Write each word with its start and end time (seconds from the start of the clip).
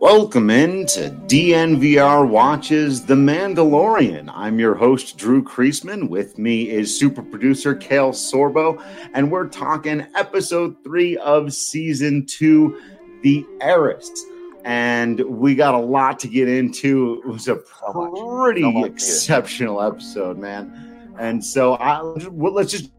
Welcome 0.00 0.48
in 0.48 0.86
to 0.86 1.10
DNVR 1.26 2.26
Watches 2.26 3.04
The 3.04 3.14
Mandalorian. 3.14 4.32
I'm 4.34 4.58
your 4.58 4.74
host, 4.74 5.18
Drew 5.18 5.42
Creasman. 5.42 6.08
With 6.08 6.38
me 6.38 6.70
is 6.70 6.98
super 6.98 7.20
producer 7.20 7.74
Kale 7.74 8.12
Sorbo, 8.12 8.82
and 9.12 9.30
we're 9.30 9.48
talking 9.48 10.06
episode 10.14 10.82
three 10.82 11.18
of 11.18 11.52
season 11.52 12.24
two, 12.24 12.80
The 13.28 13.46
Heiress. 13.60 14.24
And 14.64 15.20
we 15.20 15.54
got 15.54 15.74
a 15.74 15.78
lot 15.78 16.18
to 16.20 16.28
get 16.28 16.48
into. 16.48 17.20
It 17.24 17.28
was 17.28 17.46
a 17.46 17.56
pretty 17.56 18.62
so 18.62 18.84
exceptional 18.84 19.82
episode, 19.82 20.38
man. 20.38 21.14
And 21.18 21.44
so 21.44 21.74
I, 21.74 22.00
well, 22.30 22.54
let's 22.54 22.72
just 22.72 22.90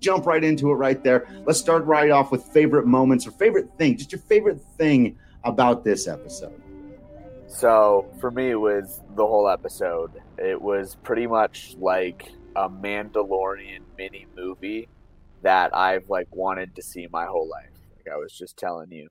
jump 0.00 0.24
right 0.24 0.42
into 0.42 0.70
it 0.70 0.74
right 0.74 1.04
there. 1.04 1.28
Let's 1.44 1.58
start 1.58 1.84
right 1.84 2.10
off 2.10 2.32
with 2.32 2.42
favorite 2.42 2.86
moments 2.86 3.26
or 3.26 3.32
favorite 3.32 3.68
thing, 3.76 3.98
just 3.98 4.12
your 4.12 4.20
favorite 4.22 4.62
thing 4.78 5.18
about 5.44 5.84
this 5.84 6.08
episode? 6.08 6.58
So 7.46 8.06
for 8.20 8.30
me, 8.30 8.50
it 8.50 8.60
was 8.60 9.02
the 9.14 9.26
whole 9.26 9.48
episode. 9.48 10.22
It 10.38 10.60
was 10.60 10.96
pretty 11.02 11.26
much 11.26 11.76
like 11.78 12.32
a 12.56 12.70
Mandalorian 12.70 13.80
mini 13.98 14.26
movie 14.34 14.88
that 15.42 15.76
I've 15.76 16.08
like 16.08 16.28
wanted 16.34 16.74
to 16.76 16.82
see 16.82 17.08
my 17.12 17.26
whole 17.26 17.46
life. 17.46 17.68
Like 17.96 18.14
I 18.14 18.16
was 18.16 18.32
just 18.32 18.56
telling 18.56 18.90
you. 18.90 19.08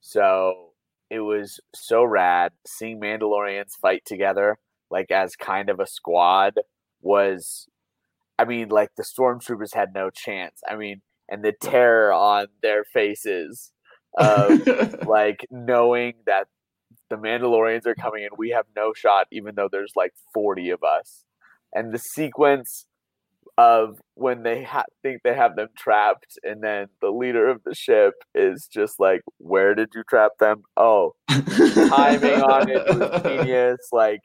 So 0.00 0.70
it 1.10 1.20
was 1.20 1.60
so 1.74 2.04
rad 2.04 2.52
seeing 2.66 3.00
Mandalorians 3.00 3.72
fight 3.80 4.02
together, 4.06 4.58
like 4.90 5.10
as 5.10 5.36
kind 5.36 5.68
of 5.68 5.80
a 5.80 5.86
squad, 5.86 6.54
was. 7.00 7.68
I 8.38 8.46
mean, 8.46 8.70
like 8.70 8.90
the 8.96 9.02
stormtroopers 9.02 9.74
had 9.74 9.92
no 9.94 10.08
chance. 10.08 10.62
I 10.66 10.76
mean, 10.76 11.02
and 11.28 11.44
the 11.44 11.52
terror 11.52 12.12
on 12.12 12.46
their 12.62 12.84
faces 12.84 13.72
of 14.16 14.66
like 15.06 15.46
knowing 15.50 16.14
that 16.26 16.48
the 17.10 17.16
Mandalorians 17.16 17.86
are 17.86 17.94
coming 17.94 18.24
and 18.24 18.32
we 18.38 18.50
have 18.50 18.64
no 18.74 18.92
shot, 18.94 19.26
even 19.30 19.54
though 19.56 19.68
there's 19.70 19.92
like 19.94 20.12
40 20.32 20.70
of 20.70 20.82
us. 20.82 21.24
And 21.74 21.92
the 21.92 21.98
sequence 21.98 22.86
of 23.60 24.00
when 24.14 24.42
they 24.42 24.62
ha- 24.62 24.84
think 25.02 25.20
they 25.22 25.34
have 25.34 25.54
them 25.54 25.68
trapped, 25.76 26.38
and 26.42 26.62
then 26.62 26.86
the 27.02 27.10
leader 27.10 27.46
of 27.46 27.62
the 27.64 27.74
ship 27.74 28.14
is 28.34 28.66
just 28.72 28.98
like, 28.98 29.20
Where 29.36 29.74
did 29.74 29.90
you 29.94 30.02
trap 30.08 30.32
them? 30.40 30.62
Oh, 30.78 31.12
timing 31.28 32.40
on 32.40 32.70
it 32.70 32.86
was 32.86 33.22
genius. 33.22 33.80
Like, 33.92 34.20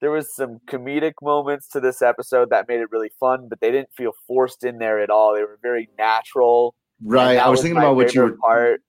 there 0.00 0.12
was 0.12 0.32
some 0.32 0.58
comedic 0.68 1.14
moments 1.20 1.68
to 1.70 1.80
this 1.80 2.02
episode 2.02 2.50
that 2.50 2.68
made 2.68 2.78
it 2.78 2.92
really 2.92 3.10
fun, 3.18 3.48
but 3.48 3.60
they 3.60 3.72
didn't 3.72 3.90
feel 3.96 4.12
forced 4.28 4.62
in 4.64 4.78
there 4.78 5.00
at 5.00 5.10
all. 5.10 5.34
They 5.34 5.42
were 5.42 5.58
very 5.60 5.88
natural. 5.98 6.76
Right. 7.02 7.36
I 7.36 7.48
was, 7.48 7.58
was 7.58 7.62
thinking 7.62 7.78
about 7.78 7.96
what 7.96 8.14
you 8.14 8.22
were 8.22 8.36
part 8.36 8.80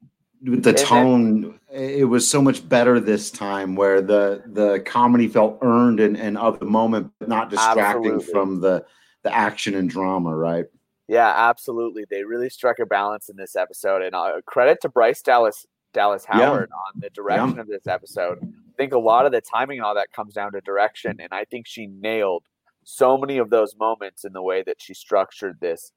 the 0.41 0.73
tone 0.73 1.59
it 1.69 2.07
was 2.07 2.27
so 2.27 2.41
much 2.41 2.67
better 2.67 2.99
this 2.99 3.29
time 3.29 3.75
where 3.75 4.01
the 4.01 4.41
the 4.45 4.79
comedy 4.85 5.27
felt 5.27 5.57
earned 5.61 5.99
and, 5.99 6.15
and 6.15 6.37
of 6.37 6.59
the 6.59 6.65
moment 6.65 7.11
but 7.19 7.27
not 7.27 7.49
distracting 7.49 8.13
absolutely. 8.13 8.31
from 8.31 8.61
the 8.61 8.85
the 9.23 9.33
action 9.33 9.75
and 9.75 9.89
drama 9.89 10.35
right 10.35 10.65
yeah 11.07 11.33
absolutely 11.49 12.05
they 12.09 12.23
really 12.23 12.49
struck 12.49 12.79
a 12.79 12.85
balance 12.85 13.29
in 13.29 13.35
this 13.35 13.55
episode 13.55 14.01
and 14.01 14.15
uh, 14.15 14.33
credit 14.45 14.79
to 14.81 14.89
bryce 14.89 15.21
dallas 15.21 15.65
dallas 15.93 16.25
howard 16.25 16.69
yeah. 16.69 16.75
on 16.75 17.01
the 17.01 17.09
direction 17.09 17.55
yeah. 17.55 17.61
of 17.61 17.67
this 17.67 17.87
episode 17.87 18.39
i 18.43 18.75
think 18.77 18.93
a 18.93 18.99
lot 18.99 19.25
of 19.25 19.31
the 19.31 19.41
timing 19.41 19.77
and 19.77 19.85
all 19.85 19.95
that 19.95 20.11
comes 20.11 20.33
down 20.33 20.51
to 20.51 20.61
direction 20.61 21.17
and 21.19 21.29
i 21.31 21.43
think 21.45 21.67
she 21.67 21.87
nailed 21.87 22.43
so 22.83 23.17
many 23.17 23.37
of 23.37 23.49
those 23.49 23.75
moments 23.77 24.23
in 24.23 24.33
the 24.33 24.41
way 24.41 24.63
that 24.63 24.77
she 24.79 24.93
structured 24.93 25.57
this 25.59 25.91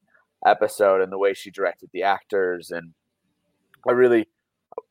episode 0.45 1.01
and 1.01 1.13
the 1.13 1.19
way 1.19 1.33
she 1.33 1.51
directed 1.51 1.89
the 1.93 2.03
actors 2.03 2.71
and 2.71 2.93
I 3.89 3.93
really 3.93 4.29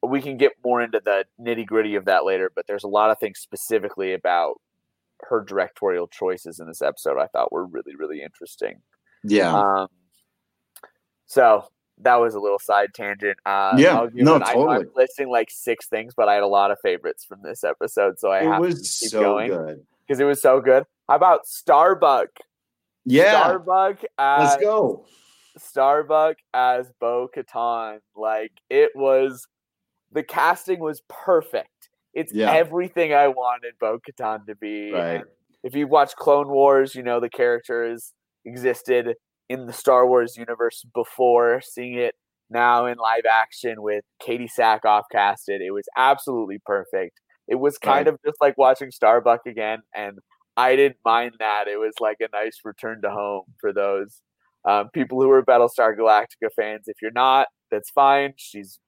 we 0.04 0.22
can 0.22 0.38
get 0.38 0.54
more 0.64 0.82
into 0.82 1.02
the 1.04 1.26
nitty 1.40 1.66
gritty 1.66 1.96
of 1.96 2.06
that 2.06 2.26
later, 2.26 2.52
but 2.56 2.66
there's 2.68 2.84
a 2.84 2.90
lot 2.90 3.10
of 3.10 3.20
things 3.20 3.40
specifically 3.40 4.14
about 4.14 4.62
her 5.30 5.44
directorial 5.44 6.08
choices 6.08 6.60
in 6.60 6.68
this 6.68 6.82
episode 6.82 7.18
I 7.20 7.28
thought 7.28 7.52
were 7.52 7.66
really, 7.66 7.96
really 7.96 8.22
interesting. 8.22 8.82
Yeah. 9.24 9.54
Um, 9.54 9.88
so 11.26 11.66
that 12.00 12.16
was 12.16 12.34
a 12.34 12.40
little 12.40 12.60
side 12.60 12.90
tangent. 12.94 13.38
Uh, 13.46 13.74
yeah, 13.78 14.08
no, 14.14 14.40
totally. 14.40 14.68
I, 14.68 14.76
am 14.78 14.92
listing 14.96 15.30
like 15.30 15.50
six 15.52 15.88
things, 15.88 16.14
but 16.16 16.28
I 16.28 16.34
had 16.34 16.44
a 16.44 16.48
lot 16.48 16.72
of 16.72 16.80
favorites 16.82 17.26
from 17.26 17.42
this 17.44 17.64
episode, 17.64 18.20
so 18.20 18.32
I 18.32 18.40
it 18.40 18.46
have 18.46 18.62
to 18.62 18.68
keep 18.70 18.84
so 18.84 19.22
going 19.22 19.84
because 20.06 20.20
it 20.20 20.26
was 20.26 20.42
so 20.42 20.60
good. 20.60 20.84
How 21.08 21.16
about 21.16 21.48
Starbuck? 21.48 22.30
Yeah, 23.06 23.32
Starbuck. 23.32 24.04
As, 24.18 24.50
Let's 24.50 24.62
go. 24.64 25.06
Starbuck 25.58 26.38
as 26.54 26.92
Bo 27.00 27.30
Katan. 27.36 28.00
Like 28.16 28.52
it 28.70 28.92
was 28.96 29.48
the 30.12 30.24
casting 30.24 30.80
was 30.80 31.02
perfect. 31.08 31.81
It's 32.14 32.34
yeah. 32.34 32.52
everything 32.52 33.14
I 33.14 33.28
wanted 33.28 33.74
Bo 33.80 34.00
Katan 34.00 34.46
to 34.48 34.56
be. 34.56 34.92
Right. 34.92 35.24
if 35.64 35.76
you've 35.76 35.90
watched 35.90 36.16
Clone 36.16 36.50
Wars, 36.50 36.96
you 36.96 37.04
know 37.04 37.20
the 37.20 37.30
character 37.30 37.90
has 37.90 38.14
existed 38.46 39.16
in 39.50 39.66
the 39.66 39.74
Star 39.74 40.08
Wars 40.08 40.36
universe 40.38 40.86
before. 40.94 41.62
Seeing 41.62 41.96
it 41.96 42.16
now 42.50 42.86
in 42.86 42.98
live 42.98 43.26
action 43.32 43.82
with 43.82 44.04
Katee 44.22 44.50
Sackhoff 44.58 45.04
casted, 45.12 45.62
it 45.62 45.72
was 45.72 45.86
absolutely 45.98 46.60
perfect. 46.66 47.20
It 47.48 47.56
was 47.56 47.78
kind 47.78 48.08
right. 48.08 48.14
of 48.14 48.20
just 48.26 48.38
like 48.42 48.58
watching 48.58 48.92
Starbuck 48.92 49.42
again, 49.46 49.80
and 49.96 50.20
I 50.58 50.76
didn't 50.76 50.98
mind 51.06 51.34
that. 51.40 51.68
It 51.68 51.78
was 51.78 51.94
like 52.00 52.18
a 52.20 52.28
nice 52.34 52.60
return 52.64 53.02
to 53.04 53.10
home 53.10 53.46
for 53.60 53.74
those 53.74 54.22
um, 54.66 54.90
people 54.94 55.22
who 55.22 55.30
are 55.32 55.44
Battlestar 55.44 55.98
Galactica 55.98 56.50
fans. 56.56 56.84
If 56.88 56.98
you're 57.02 57.12
not, 57.12 57.48
that's 57.72 57.90
fine. 57.90 58.34
She's 58.38 58.80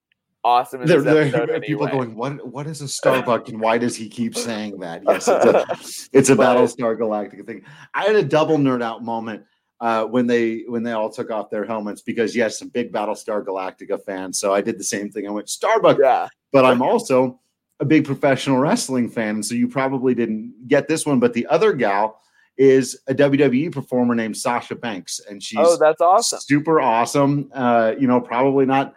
awesome 0.43 0.81
in 0.81 0.87
this 0.87 1.05
episode 1.05 1.49
anyway. 1.49 1.67
People 1.67 1.87
going, 1.87 2.15
what 2.15 2.45
what 2.47 2.67
is 2.67 2.81
a 2.81 2.87
Starbuck 2.87 3.49
and 3.49 3.59
why 3.59 3.77
does 3.77 3.95
he 3.95 4.09
keep 4.09 4.35
saying 4.35 4.79
that? 4.79 5.03
Yes, 5.07 5.27
it's 5.27 5.45
a, 5.45 6.07
it's 6.17 6.29
a 6.29 6.35
Battlestar 6.35 6.97
Galactica 6.97 7.45
thing. 7.45 7.63
I 7.93 8.03
had 8.03 8.15
a 8.15 8.23
double 8.23 8.57
nerd 8.57 8.81
out 8.81 9.03
moment 9.03 9.43
uh, 9.79 10.05
when 10.05 10.27
they 10.27 10.63
when 10.67 10.83
they 10.83 10.91
all 10.91 11.09
took 11.09 11.29
off 11.29 11.49
their 11.49 11.65
helmets 11.65 12.01
because 12.01 12.35
yes, 12.35 12.61
I'm 12.61 12.69
a 12.69 12.71
big 12.71 12.91
Battlestar 12.91 13.43
Galactica 13.43 14.03
fan, 14.03 14.31
so 14.31 14.53
I 14.53 14.61
did 14.61 14.79
the 14.79 14.83
same 14.83 15.11
thing. 15.11 15.27
I 15.27 15.31
went 15.31 15.49
Starbuck, 15.49 15.97
yeah, 16.01 16.27
but 16.51 16.65
I'm 16.65 16.81
also 16.81 17.39
a 17.79 17.85
big 17.85 18.05
professional 18.05 18.57
wrestling 18.57 19.09
fan, 19.09 19.43
so 19.43 19.55
you 19.55 19.67
probably 19.67 20.15
didn't 20.15 20.67
get 20.67 20.87
this 20.87 21.05
one. 21.05 21.19
But 21.19 21.33
the 21.33 21.45
other 21.47 21.73
gal 21.73 22.21
is 22.55 22.99
a 23.07 23.13
WWE 23.13 23.71
performer 23.71 24.15
named 24.15 24.37
Sasha 24.37 24.75
Banks, 24.75 25.19
and 25.29 25.43
she's 25.43 25.59
oh, 25.59 25.77
that's 25.77 26.01
awesome, 26.01 26.39
super 26.39 26.79
awesome. 26.79 27.51
Uh, 27.53 27.93
you 27.99 28.07
know, 28.07 28.21
probably 28.21 28.65
not 28.65 28.93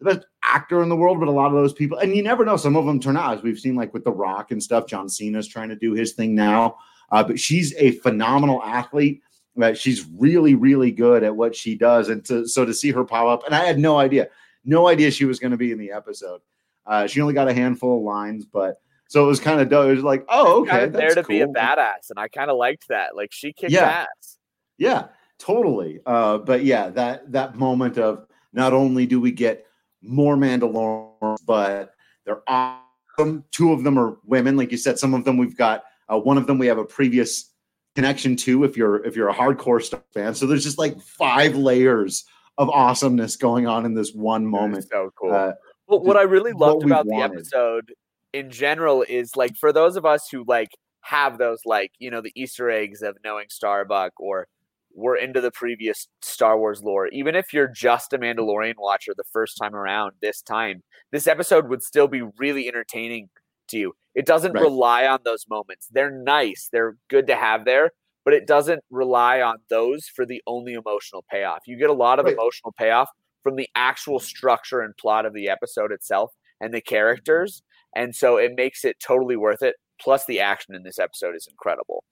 the 0.00 0.14
best 0.14 0.26
actor 0.46 0.82
in 0.82 0.88
the 0.88 0.96
world, 0.96 1.18
but 1.18 1.28
a 1.28 1.32
lot 1.32 1.48
of 1.48 1.52
those 1.52 1.72
people, 1.72 1.98
and 1.98 2.14
you 2.14 2.22
never 2.22 2.44
know, 2.44 2.56
some 2.56 2.76
of 2.76 2.86
them 2.86 3.00
turn 3.00 3.16
out 3.16 3.36
as 3.36 3.42
we've 3.42 3.58
seen, 3.58 3.74
like 3.74 3.92
with 3.92 4.04
The 4.04 4.12
Rock 4.12 4.50
and 4.50 4.62
stuff. 4.62 4.86
John 4.86 5.08
Cena's 5.08 5.48
trying 5.48 5.68
to 5.68 5.76
do 5.76 5.92
his 5.92 6.12
thing 6.12 6.34
now, 6.34 6.76
uh, 7.10 7.24
but 7.24 7.38
she's 7.38 7.74
a 7.76 7.92
phenomenal 7.92 8.62
athlete. 8.62 9.22
Uh, 9.60 9.72
she's 9.72 10.06
really, 10.18 10.54
really 10.54 10.90
good 10.90 11.22
at 11.24 11.34
what 11.34 11.54
she 11.54 11.74
does, 11.74 12.08
and 12.08 12.24
to, 12.26 12.46
so 12.46 12.64
to 12.64 12.74
see 12.74 12.90
her 12.90 13.04
pop 13.04 13.26
up, 13.26 13.46
and 13.46 13.54
I 13.54 13.64
had 13.64 13.78
no 13.78 13.98
idea, 13.98 14.28
no 14.64 14.88
idea 14.88 15.10
she 15.10 15.24
was 15.24 15.38
going 15.38 15.52
to 15.52 15.56
be 15.56 15.72
in 15.72 15.78
the 15.78 15.92
episode. 15.92 16.40
Uh, 16.86 17.06
she 17.06 17.20
only 17.20 17.34
got 17.34 17.48
a 17.48 17.54
handful 17.54 17.98
of 17.98 18.02
lines, 18.04 18.44
but 18.44 18.76
so 19.08 19.24
it 19.24 19.28
was 19.28 19.40
kind 19.40 19.60
of 19.60 19.68
dope. 19.68 19.88
It 19.88 19.94
was 19.94 20.04
like, 20.04 20.24
oh, 20.28 20.62
okay, 20.62 20.86
there 20.86 21.14
to 21.14 21.22
cool. 21.22 21.28
be 21.28 21.40
a 21.40 21.46
badass, 21.46 22.10
and 22.10 22.18
I 22.18 22.28
kind 22.28 22.50
of 22.50 22.56
liked 22.56 22.88
that. 22.88 23.16
Like 23.16 23.32
she 23.32 23.52
kicked 23.52 23.72
yeah. 23.72 24.06
ass. 24.18 24.38
Yeah, 24.78 25.08
totally. 25.38 26.00
Uh, 26.04 26.38
but 26.38 26.64
yeah, 26.64 26.90
that 26.90 27.32
that 27.32 27.56
moment 27.56 27.98
of 27.98 28.26
not 28.52 28.72
only 28.72 29.06
do 29.06 29.20
we 29.20 29.32
get 29.32 29.66
more 30.02 30.36
Mandalorians, 30.36 31.38
but 31.46 31.90
they're 32.24 32.42
awesome. 32.48 33.44
Two 33.50 33.72
of 33.72 33.84
them 33.84 33.98
are 33.98 34.18
women, 34.24 34.56
like 34.56 34.70
you 34.70 34.78
said. 34.78 34.98
Some 34.98 35.14
of 35.14 35.24
them 35.24 35.36
we've 35.36 35.56
got. 35.56 35.84
Uh, 36.08 36.18
one 36.18 36.38
of 36.38 36.46
them 36.46 36.58
we 36.58 36.66
have 36.66 36.78
a 36.78 36.84
previous 36.84 37.52
connection 37.94 38.36
to. 38.36 38.64
If 38.64 38.76
you're 38.76 39.04
if 39.04 39.16
you're 39.16 39.28
a 39.28 39.34
hardcore 39.34 39.82
Star 39.82 40.02
fan, 40.12 40.34
so 40.34 40.46
there's 40.46 40.64
just 40.64 40.78
like 40.78 41.00
five 41.00 41.56
layers 41.56 42.24
of 42.58 42.70
awesomeness 42.70 43.36
going 43.36 43.66
on 43.66 43.84
in 43.84 43.94
this 43.94 44.12
one 44.12 44.46
moment. 44.46 44.88
So 44.90 45.10
cool. 45.18 45.32
Uh, 45.32 45.52
well, 45.88 46.00
what 46.00 46.16
I 46.16 46.22
really 46.22 46.52
loved 46.52 46.84
about 46.84 47.06
the 47.06 47.16
episode 47.16 47.92
in 48.32 48.50
general 48.50 49.04
is 49.08 49.36
like 49.36 49.56
for 49.56 49.72
those 49.72 49.96
of 49.96 50.04
us 50.04 50.28
who 50.30 50.44
like 50.46 50.70
have 51.00 51.38
those 51.38 51.60
like 51.64 51.92
you 51.98 52.10
know 52.10 52.20
the 52.20 52.32
Easter 52.34 52.70
eggs 52.70 53.02
of 53.02 53.16
knowing 53.24 53.46
Starbuck 53.48 54.12
or 54.18 54.48
we're 54.96 55.16
into 55.16 55.40
the 55.40 55.50
previous 55.50 56.08
Star 56.22 56.58
Wars 56.58 56.82
lore. 56.82 57.08
Even 57.08 57.36
if 57.36 57.52
you're 57.52 57.68
just 57.68 58.12
a 58.12 58.18
Mandalorian 58.18 58.74
watcher 58.78 59.12
the 59.16 59.24
first 59.30 59.58
time 59.58 59.74
around, 59.74 60.12
this 60.22 60.40
time, 60.40 60.82
this 61.12 61.26
episode 61.26 61.68
would 61.68 61.82
still 61.82 62.08
be 62.08 62.22
really 62.38 62.66
entertaining 62.66 63.28
to 63.68 63.78
you. 63.78 63.92
It 64.14 64.24
doesn't 64.24 64.54
right. 64.54 64.62
rely 64.62 65.06
on 65.06 65.20
those 65.24 65.44
moments. 65.48 65.88
They're 65.90 66.10
nice, 66.10 66.68
they're 66.72 66.96
good 67.08 67.26
to 67.26 67.36
have 67.36 67.66
there, 67.66 67.90
but 68.24 68.32
it 68.32 68.46
doesn't 68.46 68.82
rely 68.90 69.42
on 69.42 69.58
those 69.68 70.06
for 70.06 70.24
the 70.24 70.42
only 70.46 70.72
emotional 70.72 71.24
payoff. 71.30 71.60
You 71.66 71.76
get 71.78 71.90
a 71.90 71.94
lot 71.94 72.18
of 72.18 72.24
right. 72.24 72.34
emotional 72.34 72.72
payoff 72.78 73.10
from 73.42 73.56
the 73.56 73.68
actual 73.74 74.18
structure 74.18 74.80
and 74.80 74.96
plot 74.96 75.26
of 75.26 75.34
the 75.34 75.48
episode 75.48 75.92
itself. 75.92 76.32
and 76.60 76.72
the 76.72 76.80
characters, 76.80 77.62
and 77.94 78.14
so 78.14 78.36
it 78.36 78.52
makes 78.56 78.84
it 78.84 78.96
totally 78.98 79.36
worth 79.36 79.62
it. 79.62 79.76
Plus, 80.00 80.24
the 80.26 80.40
action 80.40 80.74
in 80.74 80.82
this 80.82 80.98
episode 80.98 81.34
is 81.34 81.46
incredible. 81.50 82.04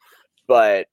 But 0.47 0.87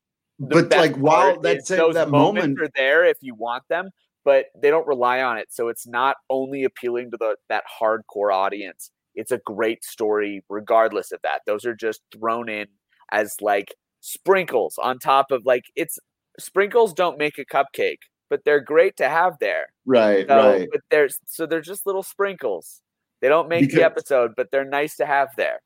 but 0.49 0.71
like 0.71 0.95
while 0.95 1.39
that's 1.39 1.67
those 1.69 1.93
that 1.95 2.09
moment 2.09 2.59
are 2.59 2.69
there 2.75 3.05
if 3.05 3.17
you 3.21 3.35
want 3.35 3.63
them, 3.69 3.89
but 4.25 4.45
they 4.61 4.69
don't 4.69 4.87
rely 4.87 5.21
on 5.21 5.37
it. 5.37 5.47
So 5.51 5.67
it's 5.69 5.87
not 5.87 6.17
only 6.29 6.63
appealing 6.63 7.11
to 7.11 7.17
the 7.17 7.35
that 7.49 7.63
hardcore 7.81 8.33
audience. 8.33 8.91
It's 9.13 9.31
a 9.31 9.39
great 9.45 9.83
story, 9.83 10.43
regardless 10.49 11.11
of 11.11 11.19
that. 11.23 11.41
Those 11.45 11.65
are 11.65 11.75
just 11.75 12.01
thrown 12.13 12.47
in 12.49 12.67
as 13.11 13.35
like 13.41 13.75
sprinkles 13.99 14.79
on 14.81 14.99
top 14.99 15.31
of 15.31 15.41
like 15.45 15.63
it's 15.75 15.99
sprinkles 16.39 16.93
don't 16.93 17.17
make 17.17 17.37
a 17.37 17.45
cupcake, 17.45 17.99
but 18.29 18.41
they're 18.45 18.61
great 18.61 18.95
to 18.97 19.09
have 19.09 19.33
there. 19.39 19.65
right 19.85 20.25
So, 20.27 20.35
right 20.37 20.69
but 20.71 20.81
there's 20.89 21.19
so 21.25 21.45
they're 21.45 21.61
just 21.61 21.85
little 21.85 22.03
sprinkles. 22.03 22.81
They 23.21 23.27
don't 23.29 23.49
make 23.49 23.61
Because- 23.61 23.75
the 23.75 23.83
episode, 23.83 24.31
but 24.35 24.47
they're 24.51 24.65
nice 24.65 24.95
to 24.97 25.05
have 25.05 25.29
there. 25.37 25.59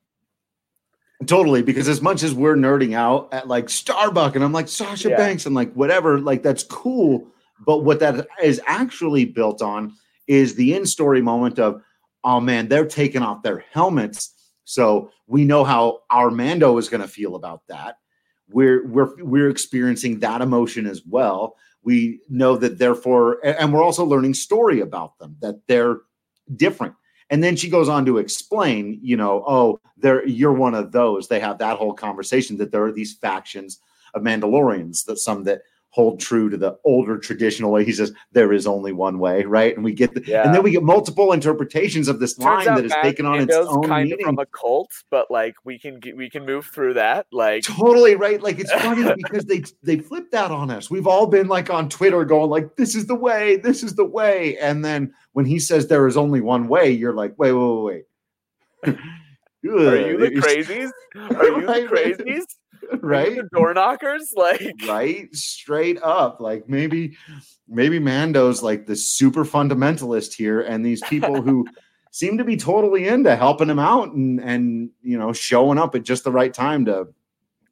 Totally, 1.26 1.62
because 1.62 1.88
as 1.88 2.02
much 2.02 2.24
as 2.24 2.34
we're 2.34 2.56
nerding 2.56 2.94
out 2.94 3.34
at 3.34 3.48
like 3.48 3.68
Starbucks 3.68 4.36
and 4.36 4.44
I'm 4.44 4.52
like 4.52 4.68
Sasha 4.68 5.10
Yeah. 5.10 5.18
Banks 5.18 5.46
and 5.46 5.56
like 5.56 5.74
whatever, 5.74 6.20
like 6.20 6.44
that's 6.44 6.64
cool. 6.64 7.28
But 7.66 7.80
what 7.80 8.02
that 8.02 8.28
is 8.44 8.60
actually 8.68 9.26
built 9.26 9.62
on 9.62 9.94
is 10.28 10.56
the 10.56 10.74
in 10.74 10.86
story 10.86 11.22
moment 11.22 11.58
of, 11.58 11.82
oh 12.24 12.42
man, 12.42 12.68
they're 12.68 12.86
taking 12.86 13.22
off 13.22 13.44
their 13.44 13.64
helmets. 13.72 14.34
So 14.66 15.10
we 15.28 15.46
know 15.46 15.64
how 15.64 16.02
our 16.10 16.32
Mando 16.32 16.78
is 16.78 16.90
going 16.90 17.02
to 17.02 17.08
feel 17.08 17.36
about 17.36 17.62
that. 17.70 17.98
We're 18.50 18.86
we're 18.86 19.24
we're 19.24 19.50
experiencing 19.50 20.20
that 20.20 20.42
emotion 20.42 20.86
as 20.86 21.02
well. 21.06 21.56
We 21.82 22.20
know 22.30 22.58
that 22.58 22.78
therefore, 22.78 23.40
and 23.44 23.74
we're 23.74 23.84
also 23.84 24.06
learning 24.06 24.34
story 24.34 24.82
about 24.82 25.18
them 25.18 25.38
that 25.42 25.62
they're 25.68 26.00
different. 26.56 26.96
And 27.30 27.44
then 27.44 27.56
she 27.56 27.70
goes 27.70 27.90
on 27.90 28.06
to 28.06 28.20
explain, 28.20 29.00
you 29.02 29.18
know, 29.18 29.44
oh, 29.48 29.80
they're 29.98 30.28
you're 30.28 30.54
one 30.54 30.76
of 30.76 30.92
those. 30.92 31.28
They 31.28 31.40
have 31.40 31.58
that 31.60 31.78
whole 31.78 31.94
conversation 31.94 32.58
that 32.58 32.72
there 32.72 32.84
are 32.84 32.92
these 32.92 33.14
factions 33.14 33.80
of 34.14 34.22
Mandalorians 34.22 35.06
that 35.06 35.18
some 35.18 35.44
that 35.46 35.62
hold 35.96 36.20
true 36.20 36.50
to 36.50 36.58
the 36.58 36.78
older 36.84 37.18
traditional 37.18 37.72
way. 37.72 37.86
He 37.86 37.94
says 37.94 38.12
there 38.34 38.52
is 38.52 38.68
only 38.68 38.92
one 38.92 39.18
way, 39.18 39.46
right? 39.46 39.74
And 39.74 39.82
we 39.82 39.94
get 39.94 40.14
the, 40.14 40.22
Yeah. 40.28 40.44
and 40.46 40.54
then 40.54 40.62
we 40.62 40.72
get 40.72 40.84
multiple 40.84 41.32
interpretations 41.32 42.10
of 42.10 42.20
this 42.20 42.38
line 42.38 42.66
that 42.66 42.84
is 42.84 42.92
taken 43.02 43.26
on 43.26 43.40
its 43.40 43.56
own 43.56 43.88
kind 43.88 44.10
meaning. 44.10 44.26
of 44.26 44.26
from 44.28 44.40
a 44.40 44.46
cult, 44.48 44.92
but 45.10 45.32
like 45.32 45.56
we 45.64 45.80
can 45.80 46.02
get, 46.02 46.18
we 46.18 46.30
can 46.30 46.46
move 46.46 46.66
through 46.66 46.96
that. 46.96 47.28
Like 47.32 47.64
totally 47.64 48.16
right 48.16 48.44
like 48.44 48.60
it's 48.60 48.74
funny 48.74 49.10
because 49.24 49.46
they 49.46 49.64
they 49.84 49.98
flipped 50.00 50.34
that 50.34 50.52
on 50.52 50.70
us 50.70 50.90
we've 50.92 51.08
all 51.08 51.28
been 51.28 51.48
like 51.48 51.70
on 51.70 51.88
twitter 51.88 52.26
going 52.26 52.50
like 52.50 52.76
this 52.76 52.94
is 52.94 53.06
the 53.08 53.16
way 53.16 53.56
this 53.56 53.82
is 53.82 53.96
the 53.96 54.04
way 54.04 54.58
and 54.58 54.84
then 54.84 55.14
when 55.32 55.46
he 55.46 55.60
says 55.60 55.88
there 55.88 56.08
is 56.08 56.18
only 56.18 56.42
one 56.42 56.68
way 56.68 56.92
you're 56.92 57.14
like 57.14 57.34
wait 57.38 57.54
wait 57.54 57.64
wait 57.64 58.04
wait 58.84 58.98
Are 59.66 59.98
you 59.98 60.18
the 60.20 60.30
crazies? 60.30 60.92
Are 61.16 61.46
you 61.48 61.66
the 61.66 61.88
crazies? 61.92 62.44
Right 63.02 63.36
the 63.36 63.50
door 63.54 63.74
knockers? 63.74 64.34
Like 64.36 64.74
right 64.88 65.34
straight 65.36 66.02
up 66.02 66.40
like 66.40 66.68
maybe 66.70 67.18
maybe 67.68 68.00
mando's 68.00 68.62
like 68.62 68.86
the 68.86 68.96
super 68.96 69.46
fundamentalist 69.46 70.34
here 70.34 70.62
and 70.62 70.86
these 70.86 71.02
people 71.04 71.42
who 71.42 71.68
seem 72.12 72.38
to 72.38 72.44
be 72.44 72.58
totally 72.58 73.08
into 73.08 73.36
helping 73.36 73.70
him 73.70 73.80
out 73.80 74.14
and 74.14 74.40
and 74.40 74.90
you 75.02 75.18
know 75.18 75.34
showing 75.34 75.78
up 75.78 75.96
at 75.96 76.04
just 76.04 76.24
the 76.24 76.32
right 76.32 76.54
time 76.54 76.86
to 76.86 77.08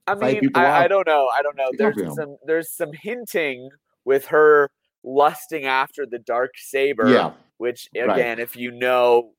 I 0.05 0.15
mean, 0.15 0.51
I, 0.53 0.83
I 0.83 0.87
don't 0.89 1.07
know. 1.07 1.29
I 1.33 1.41
don't 1.41 1.55
know. 1.55 1.69
There's 1.77 1.95
don't 1.95 2.15
some 2.15 2.37
there's 2.45 2.71
some 2.71 2.91
hinting 2.91 3.69
with 4.03 4.25
her 4.27 4.69
lusting 5.03 5.65
after 5.65 6.05
the 6.05 6.19
dark 6.19 6.51
saber. 6.57 7.09
yeah 7.09 7.31
Which 7.57 7.87
Right. 7.95 8.09
again, 8.09 8.39
if 8.39 8.55
you 8.55 8.71
know 8.71 9.31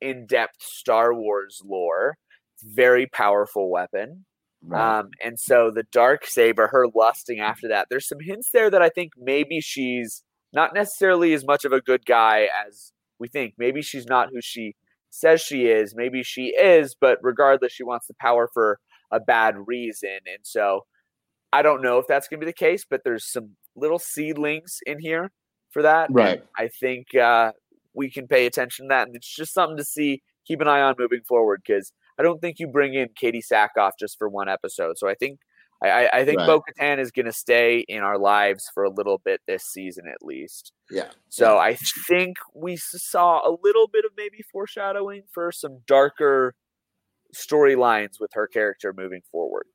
in 0.00 0.26
depth 0.26 0.60
Star 0.60 1.14
Wars 1.14 1.62
lore, 1.64 2.16
it's 2.54 2.64
a 2.64 2.74
very 2.74 3.06
powerful 3.06 3.70
weapon. 3.70 4.24
Right. 4.62 4.98
Um, 5.00 5.10
and 5.24 5.38
so 5.38 5.70
the 5.74 5.84
dark 5.92 6.26
saber, 6.26 6.68
her 6.68 6.86
lusting 6.94 7.40
after 7.40 7.68
that, 7.68 7.88
there's 7.90 8.08
some 8.08 8.18
hints 8.20 8.50
there 8.52 8.70
that 8.70 8.82
I 8.82 8.88
think 8.88 9.12
maybe 9.16 9.60
she's 9.60 10.22
not 10.52 10.74
necessarily 10.74 11.32
as 11.34 11.44
much 11.44 11.64
of 11.64 11.72
a 11.72 11.80
good 11.80 12.06
guy 12.06 12.48
as 12.66 12.92
we 13.18 13.28
think. 13.28 13.54
Maybe 13.58 13.82
she's 13.82 14.06
not 14.06 14.28
who 14.32 14.40
she 14.40 14.74
says 15.10 15.40
she 15.40 15.66
is. 15.66 15.94
Maybe 15.96 16.22
she 16.22 16.48
is, 16.48 16.94
but 16.98 17.18
regardless, 17.22 17.72
she 17.72 17.84
wants 17.84 18.06
the 18.06 18.14
power 18.20 18.48
for 18.52 18.78
a 19.10 19.20
bad 19.20 19.54
reason. 19.66 20.18
And 20.26 20.40
so 20.42 20.82
I 21.52 21.62
don't 21.62 21.82
know 21.82 21.98
if 21.98 22.06
that's 22.06 22.28
going 22.28 22.40
to 22.40 22.44
be 22.44 22.50
the 22.50 22.54
case, 22.54 22.84
but 22.88 23.02
there's 23.04 23.30
some 23.30 23.56
little 23.76 23.98
seedlings 23.98 24.78
in 24.86 24.98
here 25.00 25.30
for 25.70 25.82
that. 25.82 26.08
and 26.08 26.16
Right. 26.16 26.42
I 26.56 26.68
think 26.68 27.14
uh, 27.14 27.52
we 27.94 28.10
can 28.10 28.26
pay 28.26 28.46
attention 28.46 28.86
to 28.86 28.88
that. 28.90 29.06
And 29.06 29.16
it's 29.16 29.34
just 29.34 29.54
something 29.54 29.76
to 29.76 29.84
see, 29.84 30.22
keep 30.46 30.60
an 30.60 30.68
eye 30.68 30.82
on 30.82 30.94
moving 30.98 31.22
forward 31.26 31.62
because 31.66 31.92
I 32.18 32.22
don't 32.22 32.40
think 32.40 32.58
you 32.58 32.66
bring 32.66 32.94
in 32.94 33.08
Katee 33.10 33.42
Sackhoff 33.44 33.92
just 33.98 34.18
for 34.18 34.28
one 34.28 34.48
episode. 34.48 34.98
So 34.98 35.08
I 35.08 35.14
think 35.14 35.38
I, 35.82 36.08
I- 36.12 36.24
think 36.24 36.38
Right. 36.40 36.46
Bo 36.46 36.60
Katan 36.60 36.98
is 36.98 37.12
going 37.12 37.26
to 37.26 37.32
stay 37.32 37.84
in 37.88 38.02
our 38.02 38.18
lives 38.18 38.68
for 38.74 38.82
a 38.82 38.90
little 38.90 39.18
bit 39.24 39.40
this 39.46 39.62
season 39.64 40.04
at 40.12 40.26
least. 40.26 40.72
yeah 40.90 41.10
So 41.28 41.58
I 41.58 41.76
think 42.08 42.36
we 42.54 42.76
saw 42.76 43.48
a 43.48 43.54
little 43.62 43.86
bit 43.86 44.04
of 44.04 44.10
maybe 44.16 44.38
foreshadowing 44.52 45.22
for 45.32 45.52
some 45.52 45.78
darker 45.86 46.54
storylines 47.34 48.20
with 48.20 48.30
her 48.34 48.46
character 48.46 48.92
moving 48.96 49.22
forward. 49.30 49.66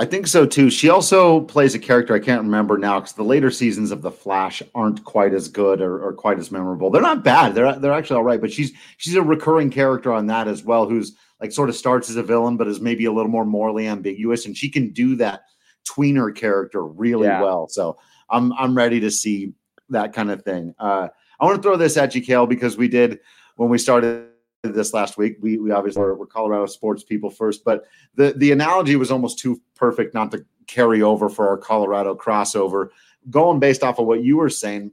I 0.00 0.04
think 0.04 0.28
so 0.28 0.46
too. 0.46 0.70
She 0.70 0.90
also 0.90 1.40
plays 1.40 1.74
a 1.74 1.78
character 1.78 2.14
I 2.14 2.20
can't 2.20 2.42
remember 2.42 2.78
now 2.78 3.00
because 3.00 3.14
the 3.14 3.24
later 3.24 3.50
seasons 3.50 3.90
of 3.90 4.00
The 4.02 4.12
Flash 4.12 4.62
aren't 4.74 5.02
quite 5.04 5.34
as 5.34 5.48
good 5.48 5.80
or, 5.80 6.00
or 6.00 6.12
quite 6.12 6.38
as 6.38 6.52
memorable. 6.52 6.88
They're 6.90 7.02
not 7.02 7.24
bad. 7.24 7.54
They're 7.54 7.76
they're 7.80 7.92
actually 7.92 8.16
all 8.18 8.24
right. 8.24 8.40
But 8.40 8.52
she's 8.52 8.70
she's 8.98 9.16
a 9.16 9.22
recurring 9.22 9.70
character 9.70 10.12
on 10.12 10.26
that 10.28 10.46
as 10.46 10.62
well, 10.62 10.88
who's 10.88 11.16
like 11.40 11.52
sort 11.52 11.68
of 11.68 11.76
starts 11.76 12.10
as 12.10 12.16
a 12.16 12.22
villain, 12.22 12.56
but 12.56 12.68
is 12.68 12.80
maybe 12.80 13.04
a 13.04 13.12
little 13.12 13.30
more 13.30 13.44
morally 13.44 13.86
ambiguous, 13.86 14.46
and 14.46 14.56
she 14.56 14.68
can 14.68 14.92
do 14.92 15.16
that 15.16 15.42
tweener 15.88 16.34
character 16.34 16.84
really 16.84 17.26
Yeah. 17.26 17.42
well. 17.42 17.68
So 17.68 17.96
I'm 18.30 18.52
I'm 18.54 18.76
ready 18.76 19.00
to 19.00 19.10
see 19.10 19.52
that 19.90 20.12
kind 20.12 20.30
of 20.30 20.42
thing. 20.42 20.74
Uh, 20.78 21.08
I 21.40 21.44
want 21.44 21.56
to 21.56 21.62
throw 21.62 21.76
this 21.76 21.96
at 21.96 22.14
you, 22.14 22.20
Kale, 22.22 22.46
because 22.46 22.76
we 22.76 22.88
did 22.88 23.20
when 23.56 23.70
we 23.70 23.78
started 23.78 24.28
this 24.64 24.92
last 24.92 25.16
week. 25.16 25.36
We 25.40 25.58
we 25.58 25.70
obviously 25.70 26.02
were, 26.02 26.14
we're 26.16 26.26
Colorado 26.26 26.66
sports 26.66 27.04
people 27.04 27.30
first, 27.30 27.64
but 27.64 27.84
the 28.16 28.34
the 28.36 28.52
analogy 28.52 28.96
was 28.96 29.10
almost 29.10 29.38
too 29.38 29.60
perfect 29.76 30.14
not 30.14 30.30
to 30.32 30.44
carry 30.66 31.00
over 31.00 31.28
for 31.28 31.48
our 31.48 31.56
Colorado 31.56 32.14
crossover. 32.14 32.88
Going 33.30 33.58
based 33.60 33.82
off 33.82 33.98
of 33.98 34.06
what 34.06 34.22
you 34.22 34.36
were 34.36 34.50
saying, 34.50 34.92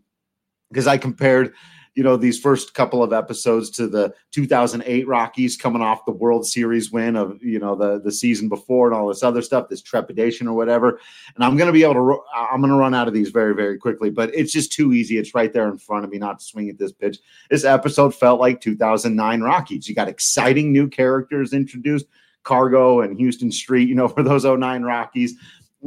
because 0.72 0.88
I 0.88 0.98
compared, 0.98 1.54
you 1.96 2.04
know, 2.04 2.18
these 2.18 2.38
first 2.38 2.74
couple 2.74 3.02
of 3.02 3.14
episodes 3.14 3.70
to 3.72 3.88
the 3.88 4.14
2008 4.32 5.08
Rockies 5.08 5.56
coming 5.56 5.82
off 5.82 6.06
the 6.06 6.12
World 6.12 6.46
Series 6.46 6.92
win 6.92 7.16
of 7.16 7.42
you 7.42 7.58
know 7.58 7.74
the 7.74 8.00
the 8.02 8.12
season 8.12 8.50
before 8.50 8.88
and 8.88 8.96
all 8.96 9.08
this 9.08 9.24
other 9.24 9.42
stuff, 9.42 9.70
this 9.70 9.82
trepidation 9.82 10.48
or 10.48 10.54
whatever. 10.54 11.00
And 11.36 11.44
I'm 11.44 11.56
going 11.56 11.68
to 11.68 11.74
be 11.74 11.84
able 11.84 11.94
to, 11.94 12.20
I'm 12.36 12.60
going 12.60 12.72
to 12.72 12.78
run 12.78 12.94
out 12.94 13.08
of 13.08 13.14
these 13.14 13.30
very 13.30 13.56
very 13.56 13.78
quickly, 13.78 14.10
but 14.10 14.34
it's 14.36 14.52
just 14.52 14.74
too 14.74 14.92
easy. 14.92 15.18
It's 15.18 15.34
right 15.34 15.54
there 15.54 15.70
in 15.70 15.78
front 15.78 16.04
of 16.04 16.12
me, 16.12 16.18
not 16.18 16.40
to 16.40 16.46
swing 16.46 16.70
at 16.70 16.78
this 16.78 16.92
pitch. 16.92 17.20
This 17.50 17.64
episode 17.64 18.14
felt 18.14 18.42
like 18.42 18.60
2009 18.60 19.42
Rockies. 19.42 19.88
You 19.88 19.96
got 19.96 20.10
exciting 20.10 20.74
new 20.74 20.90
characters 20.90 21.54
introduced. 21.54 22.06
Cargo 22.44 23.02
and 23.02 23.20
Huston 23.20 23.52
Street, 23.52 23.90
you 23.90 23.96
know, 23.96 24.08
for 24.10 24.22
those 24.22 24.44
09 24.44 24.84
Rockies. 24.84 25.34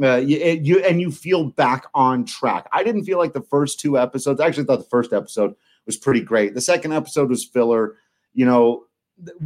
Uh, 0.01 0.15
you, 0.15 0.37
you 0.37 0.79
and 0.79 1.01
you 1.01 1.11
feel 1.11 1.45
back 1.45 1.85
on 1.93 2.25
track. 2.25 2.67
I 2.71 2.83
didn't 2.83 3.03
feel 3.03 3.17
like 3.17 3.33
the 3.33 3.41
first 3.41 3.79
two 3.79 3.97
episodes. 3.97 4.39
I 4.39 4.47
actually 4.47 4.63
thought 4.63 4.79
the 4.79 4.85
first 4.85 5.13
episode 5.13 5.55
was 5.85 5.97
pretty 5.97 6.21
great. 6.21 6.53
The 6.53 6.61
second 6.61 6.93
episode 6.93 7.29
was 7.29 7.45
filler. 7.45 7.95
You 8.33 8.45
know, 8.45 8.83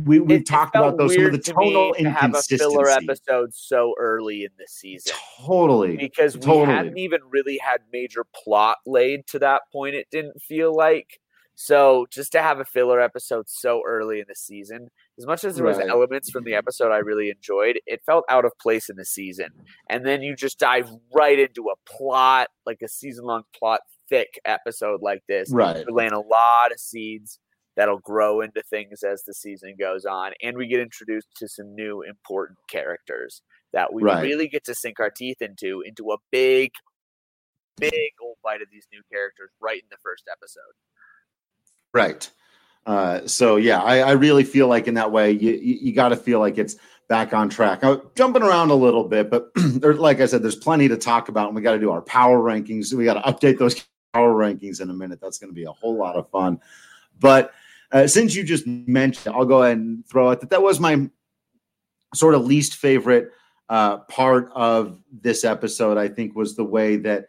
we 0.06 0.20
we 0.20 0.36
It- 0.36 0.46
talked 0.46 0.76
about 0.76 0.98
those 0.98 1.14
some 1.16 1.26
of 1.26 1.32
the 1.32 1.32
weird 1.32 1.44
to 1.46 1.52
to 1.52 1.54
have 1.54 2.36
a 2.36 2.42
filler 2.44 2.88
inconsistency. 2.90 3.06
episode 3.10 3.54
so 3.56 3.96
early 4.00 4.44
in 4.44 4.52
the 4.60 4.68
season. 4.68 5.16
Totally, 5.44 5.98
because 5.98 6.36
we 6.38 6.42
Totally. 6.44 6.66
hadn't 6.68 6.98
even 6.98 7.22
really 7.30 7.58
had 7.58 7.82
major 7.92 8.24
plot 8.36 8.78
laid 8.86 9.26
to 9.28 9.40
that 9.40 9.62
point 9.72 9.96
it 9.96 10.08
didn't 10.12 10.42
feel 10.42 10.76
like 10.76 11.20
so 11.56 12.08
just 12.12 12.32
to 12.32 12.42
have 12.42 12.60
a 12.60 12.66
filler 12.66 13.00
episode 13.00 13.48
so 13.48 13.82
early 13.88 14.20
in 14.20 14.26
the 14.28 14.34
season 14.36 14.90
as 15.20 15.26
much 15.28 15.44
as 15.44 15.56
there 15.56 15.66
was 15.66 15.78
Right. 15.78 15.88
elements 15.88 16.32
from 16.32 16.46
the 16.46 16.56
episode 16.56 16.92
i 16.92 16.98
really 16.98 17.30
enjoyed 17.30 17.80
it 17.86 18.02
felt 18.08 18.26
out 18.28 18.44
of 18.44 18.52
place 18.60 18.90
in 18.90 18.96
the 18.96 19.06
season 19.06 19.50
and 19.88 20.04
then 20.04 20.24
you 20.24 20.36
just 20.36 20.58
dive 20.58 20.90
right 21.14 21.38
into 21.38 21.70
a 21.70 21.76
plot 21.88 22.48
like 22.66 22.80
a 22.84 22.88
season 22.88 23.26
long 23.26 23.44
plot 23.56 23.82
thick 24.14 24.40
episode 24.46 25.02
like 25.02 25.24
this 25.28 25.50
right. 25.52 25.84
we're 25.88 25.96
laying 25.96 26.12
a 26.14 26.20
lot 26.20 26.72
of 26.72 26.80
seeds 26.80 27.40
that'll 27.76 28.00
grow 28.00 28.42
into 28.42 28.62
things 28.70 29.02
as 29.02 29.24
the 29.24 29.34
season 29.34 29.76
goes 29.80 30.06
on 30.06 30.32
and 30.44 30.56
we 30.58 30.68
get 30.68 30.80
introduced 30.80 31.28
to 31.36 31.48
some 31.48 31.74
new 31.74 32.02
important 32.04 32.58
characters 32.70 33.42
that 33.72 33.92
we 33.92 34.04
Right. 34.04 34.22
really 34.22 34.48
get 34.48 34.64
to 34.66 34.76
sink 34.76 35.00
our 35.00 35.10
teeth 35.10 35.42
into 35.42 35.82
into 35.82 36.12
a 36.12 36.18
big 36.32 36.72
big 37.78 38.12
old 38.22 38.38
bite 38.44 38.62
of 38.62 38.68
these 38.72 38.86
new 38.92 39.02
characters 39.12 39.50
right 39.60 39.78
in 39.82 39.88
the 39.90 39.98
first 40.04 40.24
episode 40.32 40.74
Right. 41.94 42.30
Uh, 42.86 43.26
so 43.28 43.56
yeah, 43.56 43.82
I, 43.82 44.00
I 44.00 44.12
really 44.12 44.44
feel 44.44 44.68
like 44.68 44.88
in 44.88 44.96
that 44.96 45.12
way, 45.12 45.32
you 45.32 45.52
you, 45.52 45.78
you 45.82 45.94
got 45.94 46.10
to 46.10 46.18
feel 46.18 46.40
like 46.40 46.58
it's 46.58 46.76
back 47.08 47.34
on 47.34 47.50
track. 47.50 47.84
Now, 47.84 48.02
jumping 48.16 48.44
around 48.44 48.72
a 48.72 48.76
little 48.76 49.04
bit, 49.06 49.30
but 49.30 49.52
there, 49.56 49.94
like 49.94 50.20
I 50.20 50.26
said, 50.26 50.44
there's 50.44 50.56
plenty 50.56 50.88
to 50.90 50.98
talk 50.98 51.30
about, 51.30 51.48
and 51.48 51.56
we 51.56 51.62
got 51.62 51.74
to 51.74 51.80
do 51.80 51.92
our 51.92 52.02
power 52.02 52.40
rankings. 52.40 52.94
We 52.94 53.06
got 53.06 53.14
to 53.14 53.22
update 53.22 53.58
those 53.60 53.76
power 54.14 54.34
rankings 54.34 54.80
in 54.80 54.90
a 54.90 54.94
minute. 54.94 55.20
That's 55.22 55.38
going 55.38 55.50
to 55.50 55.56
be 55.56 55.66
a 55.66 55.72
whole 55.72 55.98
lot 55.98 56.16
of 56.16 56.30
fun. 56.30 56.60
But 57.20 57.52
uh, 57.92 58.08
since 58.08 58.36
you 58.36 58.44
just 58.44 58.66
mentioned, 58.66 59.36
I'll 59.36 59.46
go 59.46 59.64
ahead 59.64 59.78
and 59.78 60.06
throw 60.08 60.32
it 60.32 60.40
that 60.40 60.50
that 60.52 60.62
was 60.62 60.80
my 60.80 61.10
sort 62.16 62.36
of 62.36 62.46
least 62.46 62.76
favorite 62.76 63.32
uh, 63.70 63.98
part 64.00 64.52
of 64.54 65.00
this 65.12 65.44
episode. 65.44 65.98
I 65.98 66.08
think 66.08 66.36
was 66.36 66.56
the 66.56 66.64
way 66.64 66.98
that 66.98 67.28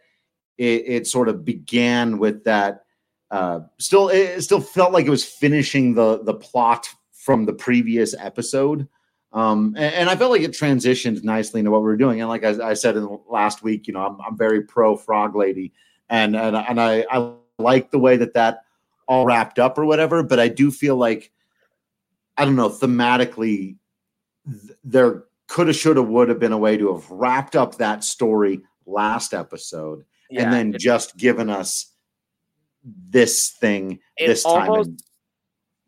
it, 0.57 0.83
it 0.85 1.07
sort 1.07 1.29
of 1.29 1.43
began 1.43 2.17
with 2.17 2.43
that. 2.45 2.85
Uh, 3.31 3.61
still, 3.79 4.09
it 4.09 4.41
still 4.41 4.61
felt 4.61 4.93
like 4.93 5.05
it 5.05 5.11
was 5.11 5.25
finishing 5.25 5.95
the 5.95 6.23
the 6.23 6.33
plot 6.33 6.87
from 7.11 7.45
the 7.45 7.53
previous 7.53 8.13
episode. 8.17 8.87
Um, 9.33 9.73
and, 9.75 9.93
and, 9.93 10.09
I 10.09 10.15
felt 10.15 10.31
like 10.31 10.43
it 10.43 10.51
transitioned 10.51 11.21
nicely 11.25 11.59
into 11.59 11.69
what 11.69 11.83
we 11.83 11.91
are 11.91 11.97
doing. 11.97 12.21
And 12.21 12.29
like 12.29 12.45
I, 12.45 12.69
I 12.69 12.73
said 12.73 12.95
in 12.95 13.19
last 13.29 13.63
week, 13.63 13.85
you 13.85 13.93
know, 13.93 13.99
I'm, 13.99 14.17
I'm 14.21 14.37
very 14.37 14.61
pro 14.61 14.95
Frog 14.95 15.35
Lady, 15.35 15.73
and 16.09 16.35
and 16.35 16.55
and 16.55 16.79
I, 16.79 17.05
I 17.09 17.31
like 17.57 17.91
the 17.91 17.99
way 17.99 18.17
that 18.17 18.33
that 18.33 18.63
all 19.07 19.25
wrapped 19.25 19.59
up 19.59 19.77
or 19.77 19.85
whatever. 19.85 20.23
But 20.23 20.39
I 20.39 20.47
do 20.47 20.71
feel 20.71 20.95
like 20.95 21.31
I 22.37 22.45
don't 22.45 22.55
know 22.55 22.69
thematically 22.69 23.77
th- 24.45 24.77
there 24.83 25.23
could 25.47 25.67
have, 25.67 25.75
should 25.75 25.97
have, 25.97 26.07
would 26.07 26.29
have 26.29 26.39
been 26.39 26.51
a 26.51 26.57
way 26.57 26.77
to 26.77 26.93
have 26.93 27.09
wrapped 27.09 27.55
up 27.55 27.75
that 27.75 28.03
story 28.03 28.61
last 28.85 29.33
episode 29.33 30.03
yeah, 30.29 30.43
and 30.43 30.53
then 30.53 30.79
just 30.79 31.17
given 31.17 31.49
us 31.49 31.91
this 32.83 33.49
thing 33.49 33.99
this 34.17 34.43
time. 34.43 34.69
Almost, 34.69 34.89
and, 34.89 34.99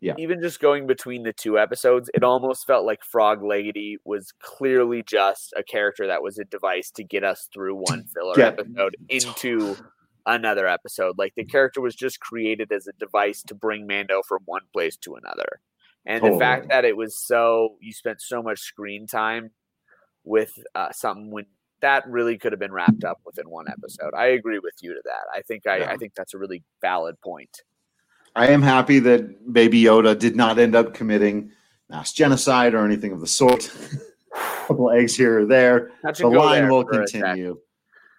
yeah. 0.00 0.14
Even 0.16 0.40
just 0.40 0.60
going 0.60 0.86
between 0.86 1.24
the 1.24 1.32
two 1.32 1.58
episodes, 1.58 2.08
it 2.14 2.22
almost 2.22 2.66
felt 2.66 2.86
like 2.86 3.02
Frog 3.02 3.42
Lady 3.42 3.98
was 4.04 4.32
clearly 4.40 5.02
just 5.02 5.52
a 5.56 5.64
character 5.64 6.06
that 6.06 6.22
was 6.22 6.38
a 6.38 6.44
device 6.44 6.92
to 6.92 7.02
get 7.02 7.24
us 7.24 7.48
through 7.52 7.74
one 7.74 8.04
filler 8.14 8.40
episode 8.40 8.96
into 9.08 9.76
another 10.28 10.66
episode. 10.66 11.18
Like 11.18 11.34
the 11.36 11.44
character 11.44 11.80
was 11.80 11.96
just 11.96 12.20
created 12.20 12.70
as 12.70 12.86
a 12.86 12.92
device 12.98 13.42
to 13.44 13.54
bring 13.54 13.86
Mando 13.86 14.22
from 14.26 14.42
one 14.44 14.62
place 14.72 14.96
to 14.98 15.16
another. 15.16 15.60
And 16.06 16.20
totally. 16.20 16.38
the 16.38 16.44
fact 16.44 16.68
that 16.68 16.84
it 16.84 16.96
was 16.96 17.18
so 17.18 17.76
you 17.80 17.92
spent 17.92 18.20
so 18.20 18.42
much 18.42 18.60
screen 18.60 19.06
time 19.06 19.50
with 20.24 20.52
uh, 20.74 20.92
something 20.92 21.30
when 21.30 21.46
that 21.80 22.06
really 22.08 22.38
could 22.38 22.52
have 22.52 22.58
been 22.58 22.72
wrapped 22.72 23.04
up 23.04 23.20
within 23.24 23.48
one 23.48 23.66
episode. 23.68 24.12
I 24.14 24.26
agree 24.26 24.58
with 24.58 24.74
you 24.80 24.94
to 24.94 25.00
that. 25.04 25.26
I 25.34 25.42
think 25.42 25.66
I, 25.66 25.78
yeah. 25.78 25.90
I 25.90 25.96
think 25.96 26.14
that's 26.14 26.34
a 26.34 26.38
really 26.38 26.62
valid 26.80 27.20
point. 27.20 27.62
I 28.34 28.48
am 28.48 28.62
happy 28.62 28.98
that 29.00 29.52
Baby 29.52 29.82
Yoda 29.82 30.18
did 30.18 30.36
not 30.36 30.58
end 30.58 30.74
up 30.74 30.94
committing 30.94 31.52
mass 31.88 32.12
genocide 32.12 32.74
or 32.74 32.84
anything 32.84 33.12
of 33.12 33.20
the 33.20 33.26
sort. 33.26 33.70
a 34.34 34.66
couple 34.66 34.90
eggs 34.90 35.16
here 35.16 35.40
or 35.40 35.46
there. 35.46 35.90
The 36.02 36.28
line 36.28 36.62
there 36.62 36.72
will 36.72 36.84
continue. 36.84 37.58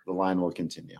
The 0.05 0.13
line 0.13 0.41
will 0.41 0.51
continue. 0.51 0.97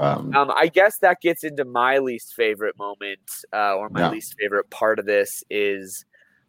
Um, 0.00 0.34
um, 0.34 0.50
I 0.56 0.68
guess 0.68 0.98
that 1.02 1.20
gets 1.20 1.44
into 1.44 1.64
my 1.64 1.98
least 1.98 2.34
favorite 2.34 2.78
moment, 2.78 3.20
uh, 3.52 3.74
or 3.74 3.90
my 3.90 4.00
yeah. 4.00 4.10
least 4.10 4.34
favorite 4.40 4.70
part 4.70 4.98
of 4.98 5.04
this 5.04 5.44
is 5.50 6.04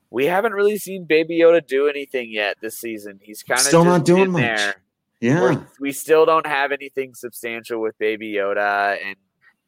we 0.10 0.26
haven't 0.26 0.54
really 0.54 0.78
seen 0.78 1.06
Baby 1.06 1.40
Yoda 1.40 1.66
do 1.66 1.88
anything 1.88 2.32
yet 2.32 2.58
this 2.62 2.78
season. 2.78 3.20
He's 3.22 3.44
kind 3.44 3.60
of 3.60 3.66
still 3.66 3.84
not 3.84 4.06
doing 4.06 4.32
much. 4.32 4.42
There. 4.42 4.76
Yeah, 5.20 5.42
We're, 5.42 5.68
we 5.80 5.92
still 5.92 6.26
don't 6.26 6.48
have 6.48 6.72
anything 6.72 7.14
substantial 7.14 7.82
with 7.82 7.98
Baby 8.00 8.34
Yoda, 8.34 8.98
and 9.06 9.18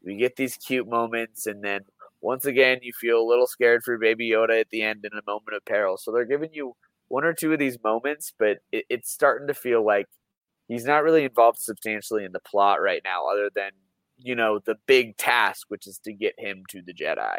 we 0.04 0.16
get 0.16 0.38
these 0.38 0.56
cute 0.58 0.88
moments, 0.88 1.46
and 1.46 1.64
then 1.64 1.82
once 2.22 2.46
again 2.46 2.80
you 2.82 2.94
feel 2.94 3.20
a 3.20 3.28
little 3.28 3.48
scared 3.48 3.84
for 3.84 3.98
Baby 3.98 4.32
Yoda 4.32 4.62
at 4.62 4.70
the 4.70 4.82
end 4.82 5.04
in 5.04 5.12
a 5.12 5.22
moment 5.30 5.56
of 5.56 5.66
peril. 5.66 5.98
So 5.98 6.12
they're 6.12 6.26
giving 6.26 6.54
you 6.54 6.76
one 7.10 7.26
or 7.26 7.34
two 7.34 7.52
of 7.52 7.60
these 7.60 7.78
moments, 7.84 8.34
but 8.40 8.60
it, 8.72 8.86
it's 8.90 9.12
starting 9.12 9.48
to 9.48 9.54
feel 9.54 9.86
like 9.86 10.08
he's 10.68 10.86
not 10.86 11.04
really 11.04 11.24
involved 11.24 11.60
substantially 11.60 12.26
in 12.26 12.32
the 12.32 12.40
plot 12.40 12.82
right 12.82 13.02
now, 13.04 13.28
other 13.32 13.50
than 13.54 13.72
you 14.18 14.36
know 14.36 14.60
the 14.60 14.76
big 14.86 15.18
task, 15.18 15.68
which 15.70 15.88
is 15.88 16.00
to 16.00 16.14
get 16.14 16.34
him 16.38 16.64
to 16.70 16.82
the 16.82 16.94
Jedi. 16.94 17.38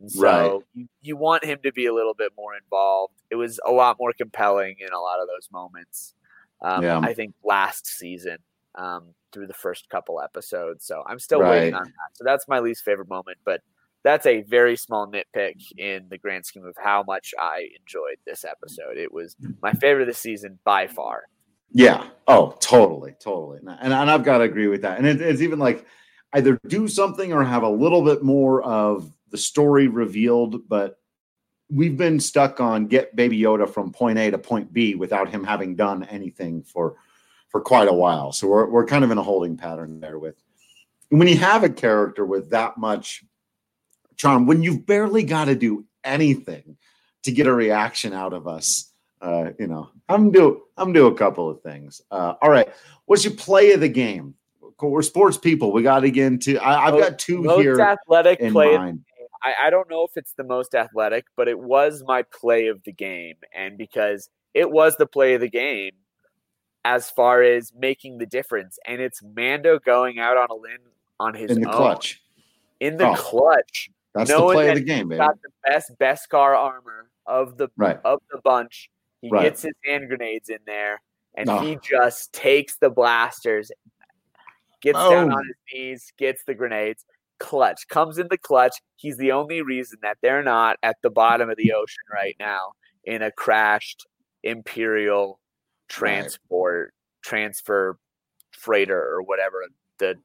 And 0.00 0.10
so 0.10 0.22
right. 0.22 0.60
you, 0.74 0.86
you 1.00 1.16
want 1.16 1.44
him 1.44 1.58
to 1.64 1.72
be 1.72 1.86
a 1.86 1.94
little 1.94 2.14
bit 2.14 2.32
more 2.36 2.56
involved. 2.56 3.14
It 3.30 3.36
was 3.36 3.60
a 3.66 3.72
lot 3.72 3.96
more 4.00 4.12
compelling 4.12 4.76
in 4.80 4.92
a 4.92 5.00
lot 5.00 5.20
of 5.20 5.28
those 5.28 5.48
moments. 5.52 6.14
Um, 6.60 6.82
yeah. 6.82 6.98
I 6.98 7.14
think 7.14 7.34
last 7.44 7.86
season 7.86 8.38
um, 8.74 9.14
through 9.32 9.46
the 9.46 9.54
first 9.54 9.88
couple 9.90 10.20
episodes. 10.20 10.84
So 10.86 11.02
I'm 11.06 11.18
still 11.18 11.40
right. 11.40 11.50
waiting 11.50 11.74
on 11.74 11.84
that. 11.84 12.14
So 12.14 12.24
that's 12.24 12.48
my 12.48 12.60
least 12.60 12.84
favorite 12.84 13.08
moment, 13.08 13.38
but 13.44 13.60
that's 14.04 14.26
a 14.26 14.42
very 14.42 14.76
small 14.76 15.06
nitpick 15.06 15.56
in 15.76 16.06
the 16.08 16.18
grand 16.18 16.46
scheme 16.46 16.66
of 16.66 16.74
how 16.82 17.04
much 17.06 17.34
I 17.38 17.68
enjoyed 17.78 18.16
this 18.26 18.44
episode. 18.44 18.96
It 18.96 19.12
was 19.12 19.36
my 19.62 19.72
favorite 19.72 20.02
of 20.02 20.08
the 20.08 20.14
season 20.14 20.58
by 20.64 20.88
far. 20.88 21.24
Yeah. 21.72 22.06
Oh, 22.28 22.56
totally, 22.60 23.14
totally. 23.18 23.58
And, 23.58 23.92
and 23.92 24.10
I've 24.10 24.24
got 24.24 24.38
to 24.38 24.44
agree 24.44 24.68
with 24.68 24.82
that. 24.82 24.98
And 24.98 25.06
it, 25.06 25.20
it's 25.20 25.40
even 25.40 25.58
like 25.58 25.84
either 26.32 26.58
do 26.66 26.88
something 26.88 27.32
or 27.32 27.42
have 27.44 27.62
a 27.62 27.68
little 27.68 28.02
bit 28.02 28.22
more 28.22 28.62
of 28.62 29.10
the 29.30 29.38
story 29.38 29.88
revealed, 29.88 30.68
but 30.68 30.98
we've 31.70 31.96
been 31.96 32.20
stuck 32.20 32.60
on 32.60 32.86
get 32.86 33.16
Baby 33.16 33.40
Yoda 33.40 33.68
from 33.68 33.92
point 33.92 34.18
A 34.18 34.30
to 34.30 34.38
point 34.38 34.72
B 34.72 34.94
without 34.94 35.28
him 35.28 35.42
having 35.42 35.74
done 35.74 36.04
anything 36.04 36.62
for 36.62 36.96
for 37.48 37.60
quite 37.60 37.88
a 37.88 37.92
while. 37.92 38.32
So 38.32 38.46
we're 38.46 38.68
we're 38.68 38.86
kind 38.86 39.04
of 39.04 39.10
in 39.10 39.18
a 39.18 39.22
holding 39.22 39.56
pattern 39.56 40.00
there 40.00 40.18
with 40.18 40.36
when 41.08 41.28
you 41.28 41.36
have 41.36 41.64
a 41.64 41.68
character 41.68 42.24
with 42.24 42.50
that 42.50 42.78
much 42.78 43.24
charm, 44.16 44.46
when 44.46 44.62
you've 44.62 44.86
barely 44.86 45.24
got 45.24 45.46
to 45.46 45.54
do 45.54 45.84
anything 46.04 46.76
to 47.22 47.32
get 47.32 47.46
a 47.46 47.52
reaction 47.52 48.12
out 48.12 48.32
of 48.32 48.46
us 48.46 48.91
uh, 49.22 49.52
you 49.58 49.68
know, 49.68 49.88
I'm 50.08 50.30
do 50.32 50.62
I'm 50.76 50.92
do 50.92 51.06
a 51.06 51.14
couple 51.14 51.48
of 51.48 51.62
things. 51.62 52.02
Uh, 52.10 52.34
all 52.42 52.50
right, 52.50 52.68
what's 53.06 53.24
your 53.24 53.34
play 53.34 53.72
of 53.72 53.80
the 53.80 53.88
game? 53.88 54.34
We're 54.80 55.02
sports 55.02 55.38
people. 55.38 55.70
We 55.72 55.84
got 55.84 56.00
to 56.00 56.10
get 56.10 56.26
into. 56.26 56.58
I, 56.60 56.86
have 56.86 56.98
got 56.98 57.18
two 57.18 57.40
most 57.40 57.60
here. 57.60 57.80
athletic 57.80 58.40
play. 58.50 58.76
I, 58.76 59.54
I 59.66 59.70
don't 59.70 59.88
know 59.88 60.02
if 60.02 60.16
it's 60.16 60.32
the 60.32 60.42
most 60.42 60.74
athletic, 60.74 61.26
but 61.36 61.46
it 61.46 61.58
was 61.58 62.02
my 62.04 62.22
play 62.22 62.66
of 62.66 62.82
the 62.84 62.92
game, 62.92 63.36
and 63.54 63.78
because 63.78 64.28
it 64.54 64.72
was 64.72 64.96
the 64.96 65.06
play 65.06 65.34
of 65.34 65.40
the 65.40 65.48
game, 65.48 65.92
as 66.84 67.10
far 67.10 67.42
as 67.42 67.72
making 67.78 68.18
the 68.18 68.26
difference, 68.26 68.80
and 68.84 69.00
it's 69.00 69.22
Mando 69.22 69.78
going 69.78 70.18
out 70.18 70.36
on 70.36 70.48
a 70.50 70.54
limb 70.54 70.80
on 71.20 71.34
his 71.34 71.52
in 71.52 71.60
the 71.60 71.68
own, 71.68 71.76
clutch. 71.76 72.20
In 72.80 72.96
the 72.96 73.10
oh, 73.10 73.14
clutch, 73.14 73.88
that's 74.14 74.30
the 74.30 74.36
play 74.38 74.68
of 74.70 74.74
the 74.74 74.80
game, 74.80 75.08
baby. 75.08 75.18
Got 75.18 75.38
the 75.42 75.70
best 75.70 75.92
Beskar 76.00 76.56
armor 76.56 77.08
of 77.24 77.56
the 77.56 77.68
right. 77.76 78.00
of 78.04 78.20
the 78.32 78.40
bunch 78.42 78.90
he 79.22 79.30
right. 79.30 79.44
gets 79.44 79.62
his 79.62 79.72
hand 79.86 80.08
grenades 80.08 80.50
in 80.50 80.58
there, 80.66 81.00
and 81.34 81.48
oh. 81.48 81.60
he 81.60 81.78
just 81.82 82.32
takes 82.32 82.76
the 82.76 82.90
blasters, 82.90 83.70
gets 84.82 84.98
oh. 85.00 85.10
down 85.10 85.32
on 85.32 85.44
his 85.46 85.56
knees, 85.72 86.12
gets 86.18 86.44
the 86.44 86.54
grenades. 86.54 87.06
Clutch 87.38 87.88
comes 87.88 88.18
in 88.18 88.28
the 88.30 88.38
clutch. 88.38 88.74
He's 88.96 89.16
the 89.16 89.32
only 89.32 89.62
reason 89.62 89.98
that 90.02 90.18
they're 90.22 90.44
not 90.44 90.76
at 90.82 90.96
the 91.02 91.10
bottom 91.10 91.48
of 91.48 91.56
the 91.56 91.72
ocean 91.72 92.04
right 92.12 92.36
now 92.38 92.72
in 93.04 93.22
a 93.22 93.32
crashed 93.32 94.06
Imperial 94.44 95.40
transport 95.88 96.86
right. 96.86 97.28
transfer 97.28 97.98
freighter 98.52 99.00
or 99.00 99.22
whatever 99.22 99.64
the 99.98 100.16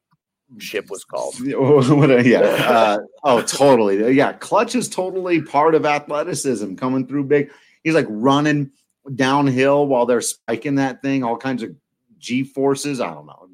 ship 0.59 0.89
was 0.89 1.03
called. 1.03 1.39
yeah. 2.25 2.39
Uh, 2.67 2.99
oh, 3.23 3.41
totally. 3.41 4.13
Yeah. 4.15 4.33
Clutch 4.33 4.75
is 4.75 4.89
totally 4.89 5.41
part 5.41 5.75
of 5.75 5.85
athleticism 5.85 6.75
coming 6.75 7.07
through 7.07 7.25
big. 7.25 7.51
He's 7.83 7.95
like 7.95 8.07
running 8.09 8.71
downhill 9.15 9.87
while 9.87 10.05
they're 10.05 10.21
spiking 10.21 10.75
that 10.75 11.01
thing, 11.01 11.23
all 11.23 11.37
kinds 11.37 11.63
of 11.63 11.75
G 12.17 12.43
forces. 12.43 12.99
I 12.99 13.13
don't 13.13 13.25
know, 13.25 13.47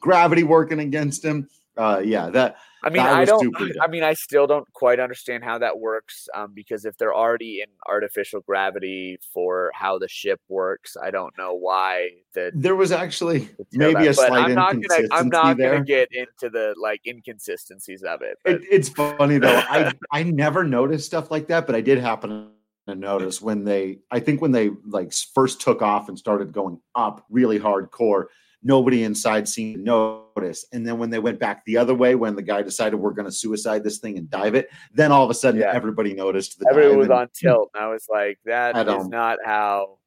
gravity 0.00 0.44
working 0.44 0.80
against 0.80 1.24
him. 1.24 1.48
Uh, 1.76 2.00
yeah, 2.04 2.30
that. 2.30 2.56
I 2.84 2.90
mean, 2.90 3.02
I 3.02 3.24
don't. 3.24 3.40
Stupid. 3.40 3.78
I 3.80 3.88
mean, 3.88 4.04
I 4.04 4.12
still 4.12 4.46
don't 4.46 4.70
quite 4.74 5.00
understand 5.00 5.42
how 5.42 5.58
that 5.58 5.80
works. 5.80 6.28
Um, 6.34 6.52
because 6.54 6.84
if 6.84 6.96
they're 6.98 7.14
already 7.14 7.62
in 7.62 7.66
artificial 7.88 8.42
gravity 8.42 9.18
for 9.32 9.72
how 9.74 9.98
the 9.98 10.06
ship 10.06 10.40
works, 10.48 10.96
I 11.02 11.10
don't 11.10 11.36
know 11.36 11.54
why 11.54 12.10
that. 12.34 12.52
There 12.54 12.76
was 12.76 12.92
actually 12.92 13.48
maybe 13.72 14.04
that. 14.04 14.08
a 14.08 14.14
slight 14.14 14.44
I'm 14.44 14.54
not 14.54 14.74
gonna. 14.74 15.08
I'm 15.10 15.28
not 15.28 15.56
there. 15.56 15.72
gonna 15.72 15.84
get 15.84 16.10
into 16.12 16.48
the 16.50 16.74
like 16.80 17.00
inconsistencies 17.06 18.02
of 18.04 18.22
it, 18.22 18.36
it. 18.44 18.62
It's 18.70 18.90
funny 18.90 19.38
though. 19.38 19.62
I 19.68 19.92
I 20.12 20.22
never 20.22 20.62
noticed 20.62 21.06
stuff 21.06 21.30
like 21.30 21.48
that, 21.48 21.66
but 21.66 21.74
I 21.74 21.80
did 21.80 21.98
happen 21.98 22.50
to 22.88 22.94
notice 22.94 23.40
when 23.40 23.64
they 23.64 23.98
i 24.10 24.20
think 24.20 24.40
when 24.40 24.52
they 24.52 24.70
like 24.86 25.12
first 25.34 25.60
took 25.60 25.82
off 25.82 26.08
and 26.08 26.18
started 26.18 26.52
going 26.52 26.78
up 26.94 27.24
really 27.30 27.58
hardcore 27.58 28.24
nobody 28.62 29.04
inside 29.04 29.48
seemed 29.48 29.76
to 29.76 29.82
notice 29.82 30.66
and 30.72 30.86
then 30.86 30.98
when 30.98 31.10
they 31.10 31.18
went 31.18 31.38
back 31.38 31.64
the 31.64 31.76
other 31.76 31.94
way 31.94 32.14
when 32.14 32.34
the 32.34 32.42
guy 32.42 32.62
decided 32.62 32.96
we're 32.96 33.10
going 33.10 33.26
to 33.26 33.32
suicide 33.32 33.84
this 33.84 33.98
thing 33.98 34.18
and 34.18 34.30
dive 34.30 34.54
it 34.54 34.68
then 34.92 35.12
all 35.12 35.24
of 35.24 35.30
a 35.30 35.34
sudden 35.34 35.60
yeah. 35.60 35.70
everybody 35.72 36.14
noticed 36.14 36.58
the 36.58 36.68
everyone 36.68 36.98
was 36.98 37.06
and, 37.06 37.14
on 37.14 37.28
tilt 37.34 37.70
and 37.74 37.84
i 37.84 37.88
was 37.88 38.06
like 38.10 38.38
that 38.44 38.76
is 38.88 39.08
not 39.08 39.38
how 39.44 39.98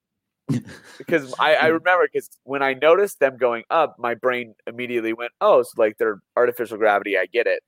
because 0.98 1.34
I, 1.40 1.56
I 1.56 1.66
remember 1.68 2.08
because 2.12 2.30
when 2.44 2.64
I 2.64 2.74
noticed 2.74 3.20
them 3.20 3.38
going 3.38 3.64
up, 3.70 3.98
my 4.00 4.16
brain 4.16 4.56
immediately 4.66 5.14
went, 5.14 5.32
"Oh, 5.42 5.60
it's 5.60 5.74
like 5.78 5.98
they're 5.98 6.22
artificial 6.36 6.78
gravity. 6.78 7.18
I 7.18 7.26
get 7.26 7.48
it." 7.48 7.64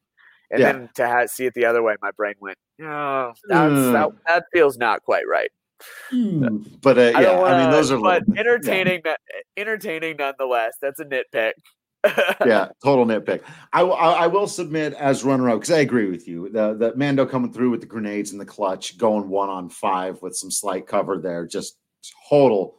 And 0.52 0.60
yeah. 0.60 0.72
then 0.72 0.90
to 0.96 1.08
have, 1.08 1.30
see 1.30 1.46
it 1.46 1.54
the 1.54 1.66
other 1.66 1.84
way, 1.84 1.96
my 2.02 2.12
brain 2.12 2.36
went, 2.40 2.58
"Oh, 2.82 2.84
mm. 2.84 3.34
that, 3.48 4.10
that 4.28 4.46
feels 4.52 4.78
not 4.78 5.04
quite 5.04 5.28
right." 5.28 5.52
Mm. 6.12 6.82
But 6.82 6.98
uh, 6.98 7.02
yeah, 7.02 7.32
I, 7.32 7.40
wanna, 7.40 7.56
I, 7.56 7.62
mean, 7.64 7.72
those 7.72 7.92
are 7.92 8.00
but 8.00 8.28
little, 8.28 8.40
entertaining. 8.40 9.02
Yeah. 9.06 9.16
Entertaining 9.58 10.18
nonetheless. 10.18 10.78
That's 10.82 11.00
a 11.00 11.06
nitpick. 11.06 11.54
yeah, 12.46 12.70
total 12.82 13.06
nitpick. 13.06 13.42
I, 13.74 13.82
I, 13.82 14.24
I 14.24 14.28
will 14.28 14.48
submit 14.48 14.94
as 14.94 15.24
runner 15.24 15.50
up 15.50 15.60
because 15.60 15.72
I 15.72 15.80
agree 15.80 16.10
with 16.10 16.28
you. 16.28 16.50
The 16.50 16.74
the 16.74 16.96
Mando 16.96 17.26
coming 17.26 17.52
through 17.52 17.72
with 17.72 17.82
the 17.82 17.88
grenades 17.88 18.32
in 18.32 18.38
the 18.38 18.46
clutch, 18.46 18.98
going 18.98 19.30
one 19.30 19.50
on 19.50 19.70
five 19.70 20.22
with 20.22 20.36
some 20.36 20.50
slight 20.50 20.88
cover 20.88 21.18
there, 21.18 21.46
just 21.46 21.78
total 22.30 22.78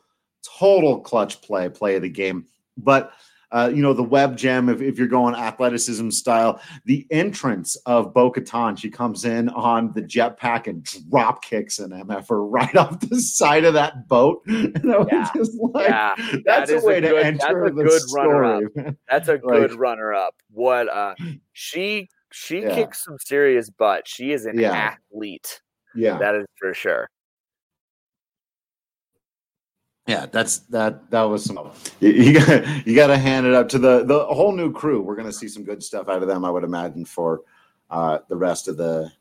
total 0.59 1.01
clutch 1.01 1.43
play, 1.43 1.69
play 1.69 1.97
of 1.97 2.03
the 2.03 2.09
game. 2.09 2.47
But 2.77 3.13
uh, 3.53 3.71
you 3.75 3.83
know, 3.83 3.93
the 3.93 4.03
web 4.03 4.37
gem, 4.37 4.69
if, 4.69 4.81
if 4.81 4.99
you're 4.99 5.09
going 5.09 5.35
athleticism 5.35 6.11
style, 6.11 6.61
the 6.85 7.07
entrance 7.11 7.77
of 7.87 8.15
Bo 8.15 8.31
Katan, 8.31 8.79
she 8.79 8.91
comes 8.91 9.25
in 9.25 9.49
on 9.51 9.93
the 9.93 10.03
jetpack 10.03 10.67
and 10.67 10.85
drop 11.11 11.43
kicks 11.43 11.79
an 11.79 11.91
MFR 11.91 12.47
right 12.51 12.77
off 12.77 13.01
the 13.01 13.21
side 13.21 13.65
of 13.65 13.75
that 13.75 14.07
boat. 14.09 14.43
And 14.47 14.81
yeah. 15.11 15.29
Like, 15.73 15.89
yeah. 15.89 16.15
that's 16.45 16.71
that 16.71 16.83
a 16.83 16.87
way 16.87 16.99
a 16.99 17.01
to 17.01 17.09
good, 17.09 17.25
enter 17.27 17.65
a 17.65 17.71
the 17.73 17.85
good 17.85 18.01
story. 18.03 18.67
That's 19.09 19.29
a 19.29 19.39
good 19.47 19.71
Like- 19.73 19.81
runner 19.81 20.13
up. 20.15 20.35
What 20.51 20.89
uh 20.89 21.15
she 21.53 22.09
she 22.33 22.63
Yeah. 22.63 22.75
kicks 22.75 23.05
some 23.05 23.17
serious 23.19 23.71
butt. 23.71 24.07
She 24.07 24.33
is 24.33 24.47
an 24.47 24.59
Yeah. 24.59 24.73
athlete. 24.73 25.61
Yeah. 25.95 26.19
That 26.19 26.35
is 26.37 26.47
for 26.59 26.73
sure. 26.75 27.09
Yeah, 30.07 30.27
that's 30.27 30.59
that. 30.71 31.11
That 31.11 31.23
was 31.23 31.45
some. 31.45 31.71
You, 32.01 32.11
you 32.11 32.41
got 32.41 32.87
you 32.87 32.95
got 32.95 33.09
to 33.09 33.19
hand 33.19 33.47
it 33.47 33.55
up 33.55 33.69
to 33.71 33.79
the 33.79 34.05
the 34.05 34.25
whole 34.27 34.53
new 34.53 34.73
crew. 34.73 35.03
We're 35.03 35.15
going 35.15 35.27
to 35.29 35.33
see 35.33 35.49
some 35.49 35.63
good 35.63 35.83
stuff 35.83 36.09
out 36.09 36.23
of 36.23 36.29
them, 36.29 36.45
I 36.45 36.51
would 36.51 36.65
imagine, 36.65 37.05
for 37.05 37.43
uh, 37.91 38.19
the 38.29 38.37
rest 38.37 38.67
of 38.69 38.77
the 38.77 39.13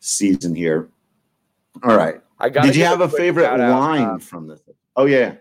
season 0.00 0.54
here. 0.54 0.88
All 1.82 1.96
right. 1.96 2.20
I 2.38 2.48
got 2.48 2.64
Did 2.64 2.76
you 2.76 2.84
have 2.84 3.00
a 3.00 3.08
favorite 3.08 3.56
line 3.58 4.18
from 4.18 4.46
this? 4.46 4.60
Oh 4.96 5.04
yeah, 5.04 5.34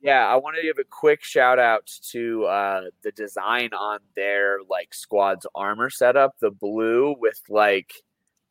Yeah, 0.00 0.26
I 0.26 0.36
want 0.36 0.56
to 0.56 0.62
give 0.62 0.78
a 0.78 0.84
quick 0.84 1.22
shout 1.22 1.58
out 1.58 1.86
to 2.10 2.44
uh, 2.44 2.82
the 3.02 3.12
design 3.12 3.70
on 3.74 3.98
their 4.14 4.58
like 4.68 4.94
squad's 4.94 5.46
armor 5.54 5.90
setup, 5.90 6.36
the 6.40 6.50
blue 6.50 7.14
with 7.18 7.40
like 7.48 7.92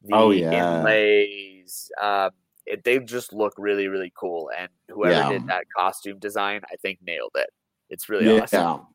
the 0.04 0.16
Oh, 0.16 0.32
yeah. 0.32 0.80
inlays. 0.80 1.92
Um, 2.02 2.32
it, 2.66 2.84
they 2.84 3.00
just 3.00 3.34
look 3.34 3.54
really, 3.58 3.88
really 3.88 4.12
cool, 4.20 4.50
and 4.58 4.70
whoever 4.90 5.14
Yeah. 5.22 5.30
did 5.30 5.48
that 5.48 5.66
costume 5.76 6.20
design, 6.20 6.62
I 6.72 6.76
think 6.78 7.00
nailed 7.06 7.32
it. 7.36 7.50
It's 7.90 8.10
really 8.10 8.26
yeah, 8.26 8.42
awesome. 8.42 8.88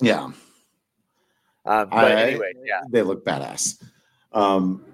yeah. 0.00 0.24
Um, 0.24 1.88
but 1.90 1.92
I- 1.92 2.22
anyway, 2.22 2.52
yeah, 2.64 2.80
they 2.90 3.02
look 3.02 3.24
badass. 3.24 3.82
Um, 4.32 4.84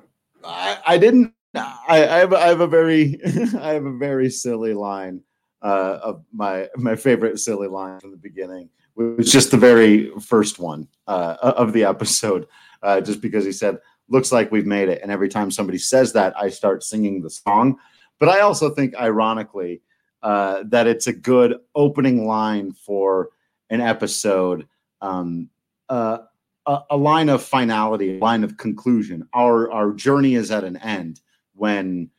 I, 0.45 0.79
I 0.87 0.99
didn't. 0.99 1.33
I, 1.55 2.07
I 2.07 2.19
have 2.19 2.35
I 2.35 2.47
have 2.49 2.61
a 2.61 2.67
very 2.67 3.19
I 3.59 3.73
have 3.73 3.87
a 3.87 3.97
very 3.97 4.29
silly 4.31 4.75
line 4.75 5.23
uh, 5.63 5.99
of 6.03 6.25
my 6.33 6.69
my 6.77 6.95
favorite 6.95 7.39
silly 7.39 7.69
line 7.69 8.01
from 8.01 8.11
the 8.11 8.17
beginning. 8.19 8.69
It 8.99 9.17
was 9.17 9.33
just 9.33 9.51
the 9.51 9.57
very 9.57 10.11
first 10.21 10.59
one 10.59 10.89
uh, 11.07 11.37
of 11.41 11.73
the 11.73 11.85
episode, 11.85 12.49
uh, 12.83 13.01
just 13.01 13.21
because 13.23 13.45
he 13.45 13.53
said, 13.53 13.79
"Looks 14.09 14.33
like 14.33 14.51
we've 14.51 14.67
made 14.67 14.89
it." 14.89 15.01
And 15.03 15.11
every 15.11 15.29
time 15.29 15.51
somebody 15.51 15.79
says 15.79 16.13
that, 16.15 16.37
I 16.37 16.49
start 16.49 16.83
singing 16.83 17.23
the 17.23 17.31
song. 17.31 17.79
But 18.19 18.29
I 18.29 18.41
also 18.41 18.71
think, 18.71 18.97
ironically, 18.97 19.83
uh, 20.23 20.65
that 20.67 20.87
it's 20.87 21.07
a 21.07 21.13
good 21.13 21.57
opening 21.75 22.27
line 22.27 22.73
for 22.73 23.29
an 23.71 23.81
episode. 23.81 24.67
Um, 25.01 25.51
uh, 25.89 26.19
a, 26.67 26.81
a 26.91 26.97
line 26.97 27.29
of 27.29 27.43
finality, 27.43 28.19
a 28.19 28.21
line 28.21 28.45
of 28.45 28.57
conclusion. 28.57 29.27
Our 29.33 29.71
our 29.73 29.93
journey 29.93 30.35
is 30.35 30.51
at 30.51 30.65
an 30.65 30.77
end 30.77 31.21
when 31.55 32.11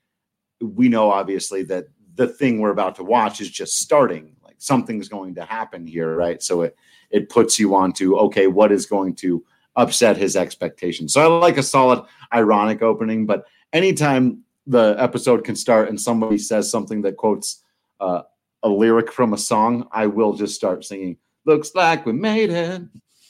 we 0.60 0.90
know 0.90 1.12
obviously 1.12 1.64
that 1.64 1.86
the 2.16 2.28
thing 2.28 2.60
we're 2.60 2.72
about 2.72 2.96
to 2.96 3.04
watch 3.04 3.40
is 3.40 3.50
just 3.50 3.78
starting. 3.78 4.36
Like 4.44 4.56
something's 4.58 5.08
going 5.08 5.36
to 5.36 5.46
happen 5.46 5.88
here, 5.88 6.16
right? 6.16 6.42
So 6.42 6.64
it 6.64 6.76
it 7.12 7.30
puts 7.30 7.60
you 7.60 7.76
onto 7.76 8.18
okay, 8.18 8.48
what 8.48 8.72
is 8.72 8.86
going 8.86 9.16
to 9.18 9.44
upset 9.80 10.18
his 10.18 10.36
expectations. 10.36 11.14
So 11.14 11.22
I 11.22 11.40
like 11.40 11.58
a 11.58 11.64
solid 11.64 12.04
ironic 12.34 12.82
opening, 12.82 13.26
but 13.26 13.46
anytime 13.72 14.44
the 14.68 14.96
episode 15.00 15.46
can 15.46 15.56
start 15.56 15.88
and 15.88 16.00
somebody 16.00 16.38
says 16.38 16.70
something 16.70 17.02
that 17.04 17.16
quotes 17.16 17.64
uh, 18.02 18.24
a 18.62 18.70
lyric 18.70 19.12
from 19.12 19.34
a 19.34 19.38
song, 19.38 19.88
I 19.92 20.06
will 20.06 20.34
just 20.34 20.54
start 20.54 20.84
singing. 20.84 21.18
Looks 21.46 21.74
like 21.76 22.06
we 22.06 22.12
made 22.12 22.50
it. 22.50 22.82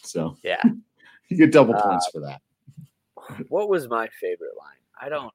So 0.04 0.36
yeah. 0.44 0.62
you 1.30 1.38
get 1.38 1.52
double 1.52 1.76
points 1.76 2.10
for 2.12 2.20
that. 2.22 2.42
what 3.50 3.70
was 3.70 3.88
my 3.88 4.10
favorite 4.20 4.58
line? 4.58 4.82
I 5.00 5.10
don't. 5.10 5.34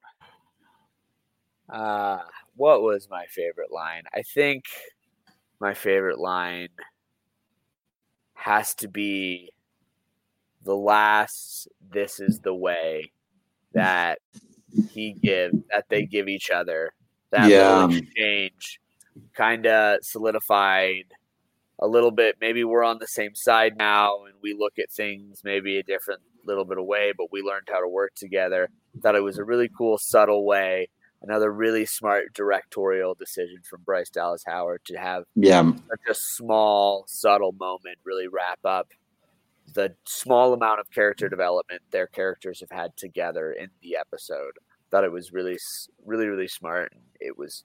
Uh, 1.70 2.18
what 2.56 2.82
was 2.82 3.08
my 3.08 3.24
favorite 3.26 3.70
line? 3.72 4.02
I 4.12 4.22
think 4.22 4.64
my 5.60 5.74
favorite 5.74 6.18
line 6.18 6.68
has 8.34 8.74
to 8.74 8.88
be 8.88 9.53
the 10.64 10.76
last 10.76 11.68
"This 11.90 12.20
is 12.20 12.40
the 12.40 12.54
way" 12.54 13.12
that 13.72 14.18
he 14.92 15.12
give 15.12 15.52
that 15.70 15.84
they 15.88 16.04
give 16.04 16.28
each 16.28 16.50
other. 16.50 16.92
That 17.30 17.48
Yeah. 17.50 17.58
little 17.68 17.84
um, 17.84 17.90
exchange 17.92 18.80
kind 19.34 19.66
of 19.66 19.98
solidified 20.02 21.04
a 21.80 21.86
little 21.88 22.10
bit. 22.10 22.36
Maybe 22.40 22.64
we're 22.64 22.84
on 22.84 22.98
the 22.98 23.06
same 23.06 23.34
side 23.34 23.76
now, 23.76 24.24
and 24.24 24.34
we 24.42 24.54
look 24.54 24.78
at 24.78 24.90
things 24.90 25.42
maybe 25.44 25.78
a 25.78 25.82
different 25.82 26.20
little 26.46 26.64
bit 26.64 26.78
away, 26.78 27.12
but 27.16 27.32
we 27.32 27.40
learned 27.42 27.68
how 27.70 27.80
to 27.80 27.88
work 27.88 28.14
together. 28.14 28.68
Thought 29.02 29.16
it 29.16 29.22
was 29.22 29.38
a 29.38 29.44
really 29.44 29.68
cool, 29.76 29.98
subtle 29.98 30.44
way. 30.44 30.88
Another 31.22 31.50
really 31.50 31.86
smart 31.86 32.34
directorial 32.34 33.14
decision 33.14 33.60
from 33.68 33.82
Bryce 33.82 34.10
Dallas 34.10 34.44
Howard 34.46 34.82
to 34.84 34.96
have 34.96 35.24
Yeah, 35.34 35.72
such 35.88 36.00
a 36.08 36.14
small, 36.14 37.04
subtle 37.08 37.52
moment 37.52 37.98
really 38.04 38.28
wrap 38.28 38.58
up 38.64 38.88
the 39.72 39.94
small 40.06 40.52
amount 40.52 40.80
of 40.80 40.90
character 40.90 41.28
development 41.28 41.82
their 41.90 42.06
characters 42.06 42.60
have 42.60 42.70
had 42.70 42.96
together 42.96 43.52
in 43.52 43.68
the 43.82 43.96
episode. 43.96 44.52
Thought 44.90 45.04
it 45.04 45.12
was 45.12 45.32
really, 45.32 45.58
really, 46.04 46.26
really 46.26 46.48
smart. 46.48 46.92
It 47.20 47.36
was 47.36 47.64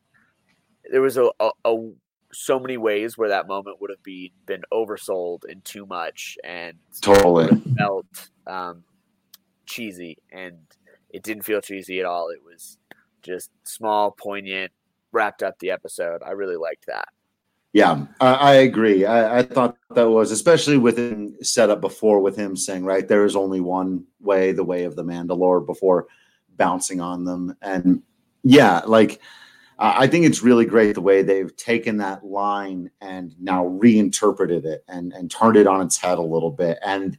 there 0.91 1.01
was 1.01 1.17
a, 1.17 1.29
a, 1.39 1.51
a 1.65 1.91
so 2.31 2.59
many 2.59 2.77
ways 2.77 3.17
where 3.17 3.29
that 3.29 3.47
moment 3.47 3.81
would 3.81 3.89
have 3.89 4.03
been 4.03 4.29
been 4.45 4.63
oversold 4.73 5.39
and 5.49 5.63
too 5.65 5.85
much 5.85 6.37
and 6.43 6.77
totally. 7.01 7.49
felt 7.77 8.29
um, 8.47 8.83
cheesy, 9.65 10.17
and 10.31 10.57
it 11.09 11.23
didn't 11.23 11.43
feel 11.43 11.61
cheesy 11.61 11.99
at 11.99 12.05
all. 12.05 12.29
It 12.29 12.43
was 12.43 12.77
just 13.21 13.51
small, 13.63 14.11
poignant, 14.11 14.71
wrapped 15.11 15.43
up 15.43 15.59
the 15.59 15.71
episode. 15.71 16.21
I 16.25 16.31
really 16.31 16.55
liked 16.55 16.85
that. 16.87 17.09
Yeah, 17.71 18.05
I, 18.19 18.33
I 18.33 18.53
agree. 18.53 19.05
I, 19.05 19.39
I 19.39 19.43
thought 19.43 19.77
that 19.93 20.09
was 20.09 20.31
especially 20.31 20.77
with 20.77 20.97
him 20.97 21.35
set 21.41 21.69
up 21.69 21.81
before 21.81 22.19
with 22.19 22.35
him 22.35 22.55
saying, 22.55 22.83
right, 22.83 23.07
there 23.07 23.25
is 23.25 23.35
only 23.35 23.61
one 23.61 24.05
way, 24.19 24.51
the 24.51 24.63
way 24.63 24.85
of 24.85 24.95
the 24.95 25.03
Mandalore, 25.03 25.65
before 25.65 26.07
bouncing 26.55 26.99
on 26.99 27.25
them. 27.25 27.55
And 27.61 28.01
yeah, 28.43 28.81
like 28.85 29.21
I 29.77 30.03
I 30.03 30.07
think 30.07 30.25
it's 30.25 30.41
really 30.41 30.65
great 30.65 30.95
the 30.95 31.01
way 31.01 31.21
they've 31.21 31.55
taken 31.55 31.97
that 31.97 32.25
line 32.25 32.89
and 33.01 33.35
now 33.39 33.65
reinterpreted 33.65 34.65
it 34.65 34.83
and 34.87 35.13
and 35.13 35.29
turned 35.29 35.55
it 35.55 35.67
on 35.67 35.81
its 35.81 35.97
head 35.97 36.17
a 36.17 36.23
little 36.23 36.51
bit. 36.51 36.79
And 36.83 37.17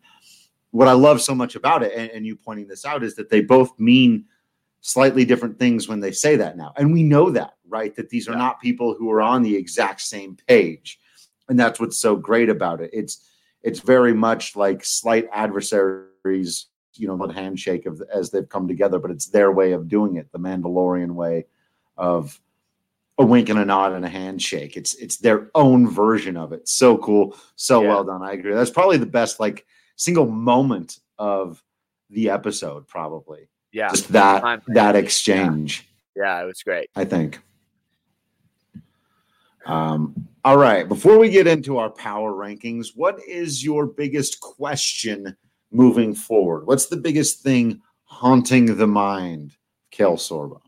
what 0.73 0.89
I 0.89 0.93
love 0.93 1.21
so 1.21 1.35
much 1.35 1.57
about 1.57 1.83
it, 1.83 1.93
and, 1.97 2.11
and 2.11 2.27
you 2.27 2.37
pointing 2.37 2.69
this 2.69 2.85
out, 2.85 3.03
is 3.05 3.15
that 3.17 3.31
they 3.31 3.41
both 3.41 3.79
mean 3.79 4.25
slightly 4.81 5.25
different 5.25 5.59
things 5.59 5.89
when 5.89 6.01
they 6.01 6.13
say 6.13 6.37
that 6.37 6.57
now. 6.57 6.73
And 6.77 6.93
we 6.93 7.03
know 7.03 7.31
that, 7.31 7.55
right? 7.69 7.95
That 7.97 8.09
these 8.09 8.29
are 8.29 8.33
Yeah. 8.33 8.39
not 8.39 8.61
people 8.61 8.95
who 8.95 9.11
are 9.11 9.21
on 9.23 9.43
the 9.43 9.55
exact 9.55 10.01
same 10.01 10.37
page. 10.49 10.99
And 11.49 11.59
that's 11.59 11.79
what's 11.81 11.99
so 11.99 12.17
great 12.17 12.49
about 12.49 12.81
it. 12.81 12.91
It's 12.93 13.27
it's 13.63 13.81
very 13.81 14.15
much 14.15 14.57
like 14.57 14.83
slight 14.83 15.29
adversaries, 15.33 16.69
you 16.95 17.07
know, 17.07 17.23
a 17.23 17.31
handshake 17.33 17.85
of 17.85 18.03
as 18.13 18.31
they've 18.31 18.49
come 18.49 18.67
together, 18.67 18.99
but 18.99 19.11
it's 19.11 19.27
their 19.27 19.53
way 19.53 19.73
of 19.73 19.87
doing 19.87 20.17
it, 20.17 20.33
the 20.33 20.39
Mandalorian 20.39 21.11
way 21.11 21.45
of 21.99 22.41
a 23.19 23.25
wink 23.25 23.51
and 23.51 23.59
a 23.59 23.65
nod 23.67 23.93
and 23.93 24.03
a 24.05 24.09
handshake. 24.09 24.79
It's 24.79 24.95
it's 24.95 25.19
their 25.19 25.51
own 25.55 25.87
version 25.91 26.39
of 26.39 26.53
it. 26.55 26.69
So 26.69 26.97
cool, 26.97 27.37
so 27.55 27.83
Yeah. 27.83 27.89
well 27.89 28.05
done. 28.05 28.23
I 28.23 28.33
agree. 28.33 28.55
That's 28.55 28.71
probably 28.71 28.97
the 28.97 29.05
best 29.05 29.41
like 29.41 29.67
single 29.97 30.27
moment 30.27 31.01
of 31.19 31.63
the 32.09 32.31
episode, 32.31 32.89
probably 32.89 33.49
Yeah, 33.73 33.91
just 33.91 34.13
that 34.13 34.41
time 34.41 34.63
that 34.69 34.93
frame. 34.93 35.05
exchange. 35.05 35.89
yeah, 36.17 36.43
it 36.43 36.47
was 36.47 36.63
great. 36.63 36.91
I 36.97 37.05
think. 37.05 37.41
Um, 39.67 40.29
all 40.45 40.57
right. 40.57 40.89
Before 40.89 41.19
we 41.19 41.29
get 41.29 41.47
into 41.47 41.79
our 41.79 41.91
power 41.91 42.33
rankings, 42.33 42.89
what 42.95 43.21
is 43.27 43.63
your 43.63 43.87
biggest 43.87 44.41
question 44.41 45.37
moving 45.71 46.15
forward? 46.15 46.67
What's 46.67 46.87
the 46.87 46.97
biggest 46.97 47.43
thing 47.43 47.81
haunting 48.05 48.77
the 48.77 48.87
mind, 48.87 49.57
Kale 49.91 50.17
Sorbo? 50.17 50.61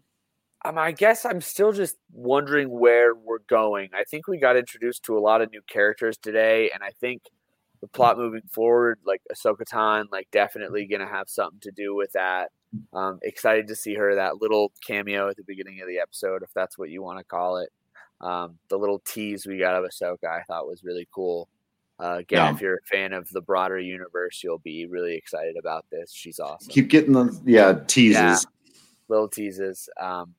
Um, 0.65 0.79
I 0.79 0.93
guess 0.93 1.25
I'm 1.25 1.41
still 1.41 1.73
just 1.73 1.97
wondering 2.13 2.71
where 2.71 3.15
we're 3.15 3.41
going. 3.49 3.89
I 3.95 4.05
think 4.05 4.29
we 4.29 4.39
got 4.39 4.57
introduced 4.57 5.03
to 5.05 5.19
a 5.19 5.21
lot 5.21 5.43
of 5.43 5.51
new 5.51 5.63
characters 5.69 6.17
today, 6.17 6.71
and 6.73 6.85
I 6.85 6.91
think 7.01 7.23
the 7.81 7.89
plot 7.89 8.17
moving 8.17 8.43
forward, 8.53 9.01
like 9.05 9.23
Ahsoka 9.35 9.65
Tano, 9.65 10.05
like 10.13 10.29
definitely 10.31 10.87
gonna 10.87 11.09
have 11.09 11.29
something 11.29 11.59
to 11.63 11.73
do 11.73 11.97
with 11.97 12.13
that. 12.13 12.51
Um, 12.93 13.19
excited 13.23 13.69
to 13.69 13.77
see 13.77 13.95
her 13.95 14.15
that 14.15 14.41
little 14.41 14.73
cameo 14.87 15.29
at 15.29 15.37
the 15.37 15.45
beginning 15.45 15.81
of 15.81 15.89
the 15.89 15.99
episode, 15.99 16.43
if 16.43 16.53
that's 16.55 16.79
what 16.79 16.91
you 16.91 17.03
want 17.03 17.19
to 17.19 17.25
call 17.25 17.59
it. 17.59 17.71
Um, 18.21 18.59
the 18.69 18.79
little 18.79 19.01
tease 19.01 19.47
we 19.47 19.59
got 19.59 19.75
of 19.75 19.85
Ahsoka, 19.85 20.25
I 20.25 20.43
thought 20.45 20.67
was 20.67 20.85
really 20.85 21.09
cool. 21.13 21.49
Uh, 22.03 22.19
again, 22.19 22.47
yeah. 22.47 22.55
if 22.55 22.61
you're 22.61 22.77
a 22.77 22.87
fan 22.91 23.13
of 23.13 23.29
the 23.31 23.41
broader 23.41 23.79
universe, 23.79 24.41
you'll 24.43 24.59
be 24.59 24.87
really 24.87 25.15
excited 25.15 25.57
about 25.59 25.85
this. 25.91 26.13
She's 26.13 26.39
awesome. 26.39 26.69
Keep 26.71 26.89
getting 26.89 27.13
the 27.13 27.41
yeah 27.45 27.75
teases, 27.87 28.15
yeah, 28.17 28.39
little 29.09 29.29
teases. 29.29 29.89
Um, 30.01 30.35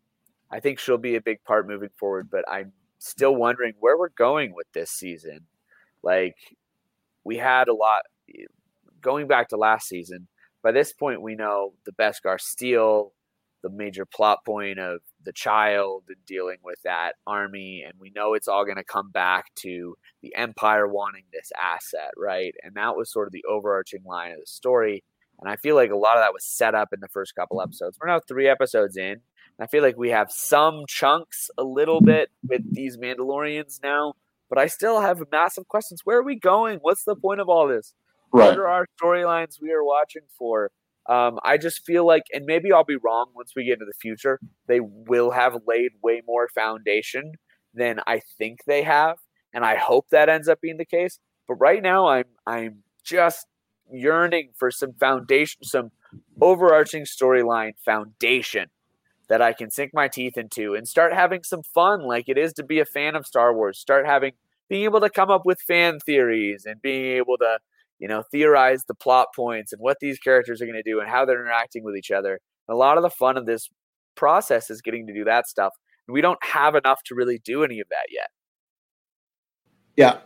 I 0.52 0.60
think 0.60 0.80
she'll 0.80 0.98
be 0.98 1.16
a 1.16 1.22
big 1.22 1.44
part 1.44 1.68
moving 1.68 1.90
forward, 1.98 2.30
but 2.32 2.44
I'm 2.50 2.74
still 3.00 3.36
wondering 3.36 3.74
where 3.80 3.98
we're 3.98 4.10
going 4.10 4.54
with 4.54 4.68
this 4.74 4.92
season. 4.92 5.42
Like 6.02 6.36
we 7.24 7.38
had 7.38 7.68
a 7.68 7.74
lot 7.74 8.02
going 9.02 9.28
back 9.28 9.50
to 9.50 9.58
last 9.58 9.88
season. 9.88 10.28
By 10.64 10.72
this 10.72 10.94
point, 10.94 11.22
we 11.22 11.36
know 11.36 11.74
the 11.86 11.92
Beskar 11.92 12.40
steel 12.40 13.14
the 13.64 13.70
major 13.70 14.06
plot 14.06 14.40
point 14.46 14.78
of 14.78 15.00
the 15.24 15.32
child 15.32 16.04
and 16.10 16.18
dealing 16.28 16.58
with 16.64 16.78
that 16.84 17.14
army 17.26 17.82
and 17.84 17.94
we 17.98 18.12
know 18.14 18.34
it's 18.34 18.50
all 18.50 18.66
going 18.66 18.78
to 18.78 18.84
come 18.84 19.10
back 19.10 19.46
to 19.56 19.96
the 20.22 20.36
empire 20.36 20.86
wanting 20.88 21.24
this 21.32 21.52
asset 21.60 22.12
right? 22.18 22.54
And 22.62 22.76
that 22.76 22.96
was 22.96 23.12
sort 23.12 23.28
of 23.28 23.32
the 23.32 23.46
overarching 23.50 24.04
line 24.06 24.34
of 24.34 24.40
the 24.40 24.46
story 24.46 25.04
and 25.40 25.50
i 25.50 25.56
feel 25.56 25.76
like 25.76 25.90
a 25.90 25.96
lot 25.96 26.18
of 26.18 26.22
that 26.22 26.34
was 26.34 26.46
set 26.46 26.76
up 26.76 26.90
in 26.94 27.00
the 27.00 27.08
first 27.08 27.34
couple 27.36 27.62
episodes. 27.62 27.98
We're 28.00 28.08
now 28.08 28.20
three 28.20 28.48
episodes 28.48 28.98
in 28.98 29.22
i 29.60 29.66
feel 29.66 29.82
like 29.82 29.98
we 29.98 30.10
have 30.10 30.30
some 30.30 30.84
chunks 30.88 31.50
a 31.58 31.64
little 31.64 32.02
bit 32.02 32.30
with 32.48 32.62
these 32.74 32.98
mandalorians 32.98 33.82
now 33.82 34.14
but 34.50 34.58
i 34.58 34.68
still 34.68 35.00
have 35.02 35.24
massive 35.32 35.68
questions. 35.68 36.02
Where 36.04 36.18
are 36.20 36.24
we 36.24 36.38
going? 36.38 36.80
What's 36.82 37.06
the 37.06 37.16
point 37.16 37.40
of 37.40 37.48
all 37.48 37.68
this 37.68 37.94
right. 38.34 38.50
what 38.50 38.58
are 38.58 38.68
our 38.68 38.86
storylines 39.02 39.62
we 39.62 39.72
are 39.72 39.84
watching 39.84 40.24
for 40.38 40.72
um, 41.10 41.40
I 41.44 41.58
just 41.58 41.86
feel 41.86 42.06
like, 42.06 42.24
and 42.32 42.46
maybe 42.46 42.72
I'll 42.72 42.86
be 42.86 42.96
wrong 42.96 43.28
once 43.36 43.52
we 43.56 43.66
get 43.66 43.74
into 43.74 43.86
the 43.86 43.94
future, 44.00 44.40
they 44.68 44.80
will 44.80 45.32
have 45.32 45.58
laid 45.68 45.92
way 46.02 46.22
more 46.26 46.48
foundation 46.48 47.34
than 47.74 48.00
I 48.08 48.22
think 48.38 48.60
they 48.66 48.84
have, 48.84 49.18
and 49.54 49.66
I 49.66 49.76
hope 49.76 50.08
that 50.12 50.30
ends 50.30 50.48
up 50.48 50.62
being 50.62 50.78
the 50.78 50.86
case. 50.86 51.20
But 51.48 51.56
right 51.56 51.82
now, 51.82 52.08
I'm 52.08 52.26
I'm 52.48 52.84
just 53.04 53.48
yearning 53.92 54.52
for 54.58 54.72
some 54.72 54.94
foundation, 54.94 55.64
some 55.64 55.92
overarching 56.40 57.04
storyline 57.04 57.74
foundation 57.84 58.68
that 59.28 59.42
I 59.42 59.52
can 59.52 59.72
sink 59.72 59.92
my 59.94 60.08
teeth 60.08 60.38
into 60.38 60.74
and 60.74 60.88
start 60.88 61.14
having 61.14 61.44
some 61.44 61.64
fun, 61.64 62.04
like 62.04 62.30
it 62.30 62.38
is 62.38 62.54
to 62.54 62.64
be 62.64 62.80
a 62.80 62.86
fan 62.86 63.16
of 63.16 63.26
Star 63.26 63.54
Wars. 63.54 63.78
Start 63.78 64.06
having 64.06 64.34
being 64.70 64.84
able 64.86 65.02
to 65.02 65.10
come 65.10 65.30
up 65.30 65.46
with 65.46 65.60
fan 65.60 66.00
theories 66.00 66.66
and 66.66 66.82
being 66.82 67.18
able 67.18 67.38
to 67.40 67.58
you 68.04 68.10
know, 68.10 68.22
theorize 68.34 68.84
the 68.86 68.94
plot 68.94 69.30
points 69.34 69.72
and 69.72 69.80
what 69.80 69.96
these 70.02 70.20
characters 70.20 70.62
are 70.62 70.66
going 70.66 70.76
to 70.76 70.84
do 70.84 71.00
and 71.00 71.10
how 71.10 71.24
they're 71.24 71.40
interacting 71.40 71.86
with 71.86 71.96
each 71.96 72.12
other. 72.12 72.38
And 72.68 72.76
a 72.76 72.78
lot 72.78 72.98
of 72.98 73.02
the 73.02 73.10
fun 73.10 73.38
of 73.38 73.46
this 73.46 73.70
process 74.16 74.70
is 74.70 74.82
getting 74.82 75.08
to 75.08 75.14
do 75.14 75.24
that 75.24 75.48
stuff. 75.48 75.72
And 76.06 76.14
we 76.14 76.20
don't 76.20 76.44
have 76.44 76.76
enough 76.76 77.02
to 77.06 77.16
really 77.16 77.40
do 77.46 77.64
any 77.64 77.80
of 77.80 77.88
that 77.92 78.08
yet. 78.12 78.28
Yeah. 79.96 80.18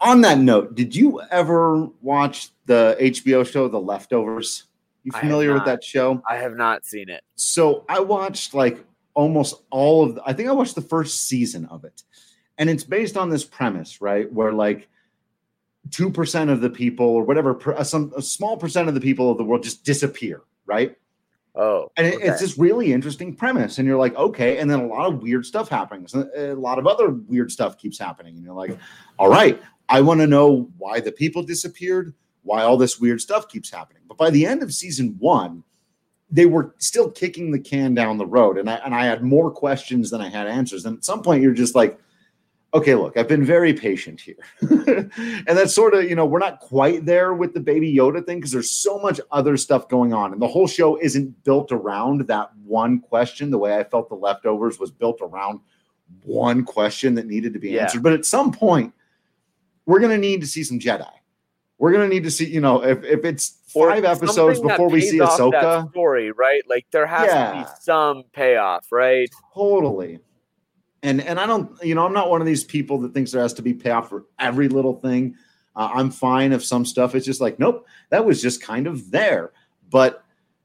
On 0.00 0.22
that 0.22 0.38
note, 0.38 0.74
did 0.74 0.96
you 0.96 1.20
ever 1.30 1.86
watch 2.02 2.48
the 2.66 2.96
HBO 3.00 3.46
show 3.46 3.68
The 3.68 3.80
Leftovers? 3.80 4.64
You 5.04 5.12
familiar 5.12 5.54
with 5.54 5.66
that 5.66 5.84
show? 5.84 6.20
I 6.28 6.34
have 6.34 6.56
not 6.56 6.84
seen 6.84 7.08
it. 7.08 7.22
So 7.36 7.84
I 7.88 8.00
watched 8.00 8.54
like 8.54 8.84
almost 9.14 9.54
all 9.70 10.02
of 10.02 10.16
the, 10.16 10.22
I 10.26 10.32
think 10.32 10.48
I 10.48 10.52
watched 10.52 10.74
the 10.74 10.82
first 10.82 11.28
season 11.28 11.66
of 11.66 11.84
it. 11.84 12.02
And 12.58 12.68
it's 12.68 12.82
based 12.82 13.16
on 13.16 13.30
this 13.30 13.44
premise, 13.44 14.00
right? 14.00 14.30
Where 14.32 14.52
like 14.52 14.88
two 15.90 16.10
percent 16.10 16.50
of 16.50 16.60
the 16.60 16.70
people 16.70 17.06
or 17.06 17.22
whatever, 17.22 17.58
uh, 17.74 17.84
some 17.84 18.12
a 18.16 18.22
small 18.22 18.56
percent 18.56 18.88
of 18.88 18.94
the 18.94 19.00
people 19.00 19.30
of 19.30 19.38
the 19.38 19.44
world 19.44 19.62
just 19.62 19.84
disappear, 19.84 20.42
right? 20.66 20.96
Oh, 21.56 21.90
and 21.96 22.14
okay. 22.14 22.28
it's 22.28 22.40
this 22.40 22.58
really 22.58 22.92
interesting 22.92 23.34
premise, 23.34 23.78
and 23.78 23.88
you're 23.88 23.98
like, 23.98 24.14
okay, 24.14 24.58
and 24.58 24.70
then 24.70 24.80
a 24.80 24.86
lot 24.86 25.12
of 25.12 25.20
weird 25.20 25.44
stuff 25.44 25.68
happens. 25.68 26.14
Uh, 26.14 26.28
a 26.36 26.54
lot 26.54 26.78
of 26.78 26.86
other 26.86 27.10
weird 27.10 27.50
stuff 27.50 27.76
keeps 27.76 27.98
happening, 27.98 28.36
and 28.36 28.44
you're 28.44 28.54
like, 28.54 28.78
all 29.18 29.28
right, 29.28 29.60
I 29.88 30.00
want 30.00 30.20
to 30.20 30.26
know 30.26 30.70
why 30.78 31.00
the 31.00 31.10
people 31.10 31.42
disappeared, 31.42 32.14
why 32.44 32.62
all 32.62 32.76
this 32.76 33.00
weird 33.00 33.20
stuff 33.20 33.48
keeps 33.48 33.68
happening. 33.68 34.02
But 34.06 34.16
by 34.16 34.30
the 34.30 34.46
end 34.46 34.62
of 34.62 34.72
season 34.72 35.16
one, 35.18 35.64
they 36.30 36.46
were 36.46 36.76
still 36.78 37.10
kicking 37.10 37.50
the 37.50 37.58
can 37.58 37.94
down 37.94 38.16
the 38.16 38.26
road, 38.26 38.56
and 38.56 38.70
I 38.70 38.76
and 38.76 38.94
I 38.94 39.06
had 39.06 39.24
more 39.24 39.50
questions 39.50 40.10
than 40.10 40.20
I 40.20 40.28
had 40.28 40.46
answers. 40.46 40.84
And 40.84 40.98
at 40.98 41.04
some 41.04 41.22
point, 41.22 41.42
you're 41.42 41.52
just 41.52 41.74
like 41.74 41.98
okay, 42.72 42.94
look, 42.94 43.16
I've 43.16 43.28
been 43.28 43.44
very 43.44 43.74
patient 43.74 44.20
here. 44.20 44.36
and 44.60 45.44
that's 45.46 45.74
sort 45.74 45.94
of, 45.94 46.04
you 46.04 46.14
know, 46.14 46.24
we're 46.24 46.38
not 46.38 46.60
quite 46.60 47.04
there 47.04 47.34
with 47.34 47.54
the 47.54 47.60
baby 47.60 47.92
Yoda 47.94 48.24
thing 48.24 48.38
because 48.38 48.52
there's 48.52 48.70
so 48.70 48.98
much 48.98 49.20
other 49.32 49.56
stuff 49.56 49.88
going 49.88 50.12
on. 50.12 50.32
And 50.32 50.40
the 50.40 50.48
whole 50.48 50.66
show 50.66 50.96
isn't 51.00 51.42
built 51.44 51.72
around 51.72 52.22
that 52.28 52.50
one 52.64 53.00
question 53.00 53.50
the 53.50 53.58
way 53.58 53.76
I 53.76 53.84
felt 53.84 54.08
the 54.08 54.14
leftovers 54.14 54.78
was 54.78 54.90
built 54.90 55.20
around 55.20 55.60
one 56.24 56.64
question 56.64 57.14
that 57.14 57.26
needed 57.26 57.52
to 57.54 57.58
be 57.58 57.70
yeah. 57.70 57.82
answered. 57.82 58.02
But 58.02 58.12
at 58.12 58.24
some 58.24 58.52
point, 58.52 58.94
we're 59.86 60.00
going 60.00 60.12
to 60.12 60.18
need 60.18 60.40
to 60.42 60.46
see 60.46 60.62
some 60.62 60.78
Jedi. 60.78 61.10
We're 61.78 61.92
going 61.92 62.08
to 62.08 62.14
need 62.14 62.24
to 62.24 62.30
see, 62.30 62.46
you 62.46 62.60
know, 62.60 62.84
if, 62.84 63.02
if 63.04 63.24
it's 63.24 63.58
five 63.66 64.04
episodes 64.04 64.60
before 64.60 64.90
we 64.90 65.00
see 65.00 65.18
Ahsoka. 65.18 65.90
story, 65.90 66.30
right? 66.30 66.62
Like 66.68 66.86
there 66.92 67.06
has 67.06 67.26
yeah. 67.26 67.52
to 67.52 67.58
be 67.60 67.66
some 67.80 68.24
payoff, 68.32 68.92
right? 68.92 69.30
Totally 69.54 70.18
and 71.02 71.20
and 71.20 71.40
I 71.40 71.46
don't, 71.46 71.70
you 71.82 71.94
know, 71.94 72.04
I'm 72.04 72.12
not 72.12 72.30
one 72.30 72.40
of 72.40 72.46
these 72.46 72.64
people 72.64 72.98
that 72.98 73.14
thinks 73.14 73.32
there 73.32 73.42
has 73.42 73.54
to 73.54 73.62
be 73.62 73.74
payoff 73.74 74.08
for 74.08 74.26
every 74.38 74.68
little 74.68 74.94
thing. 74.94 75.36
Uh, 75.76 75.90
I'm 75.94 76.10
fine 76.10 76.52
if 76.52 76.64
some 76.64 76.84
stuff 76.84 77.14
is 77.14 77.24
just 77.24 77.40
like, 77.40 77.58
nope, 77.58 77.86
that 78.10 78.24
was 78.24 78.42
just 78.42 78.62
kind 78.62 78.86
of 78.86 79.10
there. 79.10 79.52
But 79.90 80.24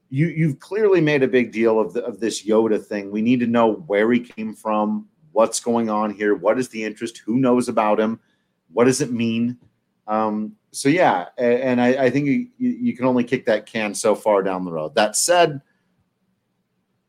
you 0.10 0.28
you've 0.28 0.60
clearly 0.60 1.02
made 1.02 1.24
a 1.24 1.28
big 1.28 1.52
deal 1.52 1.80
of 1.80 1.94
the, 1.94 2.04
of 2.04 2.20
this 2.20 2.46
Yoda 2.46 2.84
thing. 2.84 3.12
We 3.12 3.22
need 3.22 3.40
to 3.42 3.48
know 3.48 3.74
where 3.74 4.12
he 4.12 4.20
came 4.20 4.54
from, 4.54 5.08
what's 5.32 5.60
going 5.60 5.90
on 5.90 6.14
here, 6.14 6.36
what 6.36 6.60
is 6.60 6.70
the 6.70 6.84
interest, 6.84 7.22
who 7.26 7.38
knows 7.38 7.70
about 7.70 8.00
him, 8.00 8.20
what 8.72 8.86
does 8.86 9.02
it 9.02 9.12
mean. 9.12 9.58
Um, 10.08 10.56
so 10.72 10.90
yeah, 10.90 11.28
and, 11.38 11.82
I, 11.82 12.06
I, 12.06 12.10
think 12.10 12.28
you, 12.28 12.48
you 12.58 12.96
can 12.96 13.06
only 13.06 13.24
kick 13.24 13.46
that 13.46 13.66
can 13.66 13.96
so 13.96 14.14
far 14.14 14.44
down 14.44 14.66
the 14.66 14.72
road. 14.72 14.94
That 14.96 15.16
said, 15.16 15.62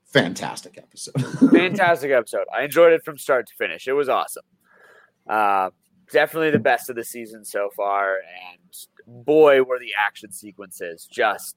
fantastic 0.06 0.78
episode. 0.78 1.20
fantastic 1.50 2.10
episode. 2.10 2.44
I 2.54 2.64
enjoyed 2.64 2.92
it 2.92 3.04
from 3.04 3.18
start 3.18 3.46
to 3.48 3.54
finish. 3.58 3.86
It 3.86 3.92
was 3.92 4.08
awesome. 4.08 4.44
Uh, 5.28 5.70
definitely 6.12 6.50
the 6.50 6.58
best 6.58 6.88
of 6.88 6.96
the 6.96 7.04
season 7.04 7.44
so 7.44 7.70
far. 7.76 8.16
And 8.16 9.24
boy, 9.24 9.62
were 9.62 9.78
the 9.78 9.92
action 9.98 10.32
sequences 10.32 11.06
just 11.10 11.56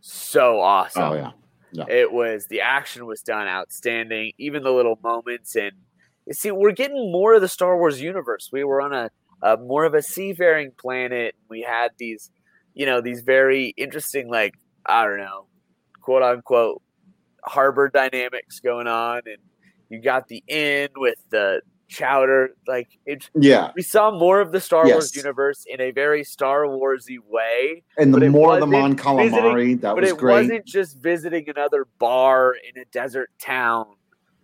so 0.00 0.60
awesome. 0.60 1.02
Oh, 1.02 1.14
yeah. 1.14 1.30
yeah. 1.72 1.84
It 1.88 2.12
was 2.12 2.46
the 2.46 2.60
action 2.60 3.06
was 3.06 3.22
done 3.22 3.48
outstanding. 3.48 4.32
Even 4.38 4.62
the 4.62 4.72
little 4.72 4.98
moments 5.02 5.56
and 5.56 5.72
you 6.26 6.34
see, 6.34 6.50
we're 6.50 6.72
getting 6.72 7.10
more 7.10 7.34
of 7.34 7.40
the 7.40 7.48
Star 7.48 7.76
Wars 7.76 8.00
universe. 8.00 8.50
We 8.52 8.64
were 8.64 8.80
on 8.80 8.92
a, 8.92 9.10
a 9.42 9.56
more 9.56 9.84
of 9.84 9.94
a 9.94 10.02
seafaring 10.02 10.72
planet. 10.78 11.34
We 11.48 11.62
had 11.62 11.90
these, 11.98 12.30
you 12.74 12.86
know, 12.86 13.00
these 13.00 13.22
very 13.22 13.74
interesting, 13.76 14.30
like 14.30 14.54
I 14.86 15.04
don't 15.04 15.18
know, 15.18 15.46
quote 16.00 16.22
unquote 16.22 16.80
harbor 17.44 17.88
dynamics 17.88 18.60
going 18.60 18.86
on, 18.86 19.22
and 19.26 19.38
you 19.88 20.00
got 20.00 20.28
the 20.28 20.42
inn 20.48 20.88
with 20.96 21.18
the 21.30 21.62
chowder. 21.88 22.50
Like 22.66 22.88
it, 23.06 23.28
yeah, 23.34 23.72
we 23.76 23.82
saw 23.82 24.10
more 24.10 24.40
of 24.40 24.52
the 24.52 24.60
Star 24.60 24.86
yes. 24.86 24.94
Wars 24.94 25.16
universe 25.16 25.64
in 25.68 25.80
a 25.80 25.90
very 25.90 26.24
Star 26.24 26.64
Warsy 26.64 27.18
way. 27.24 27.84
And 27.96 28.12
the 28.12 28.28
more 28.30 28.58
the 28.58 28.66
Mon 28.66 28.96
Calamari, 28.96 29.30
visiting, 29.30 29.78
that 29.78 29.94
was 29.94 30.02
but 30.02 30.10
it 30.10 30.18
great. 30.18 30.34
wasn't 30.42 30.66
just 30.66 30.98
visiting 30.98 31.48
another 31.48 31.86
bar 31.98 32.54
in 32.54 32.80
a 32.80 32.84
desert 32.86 33.30
town 33.40 33.86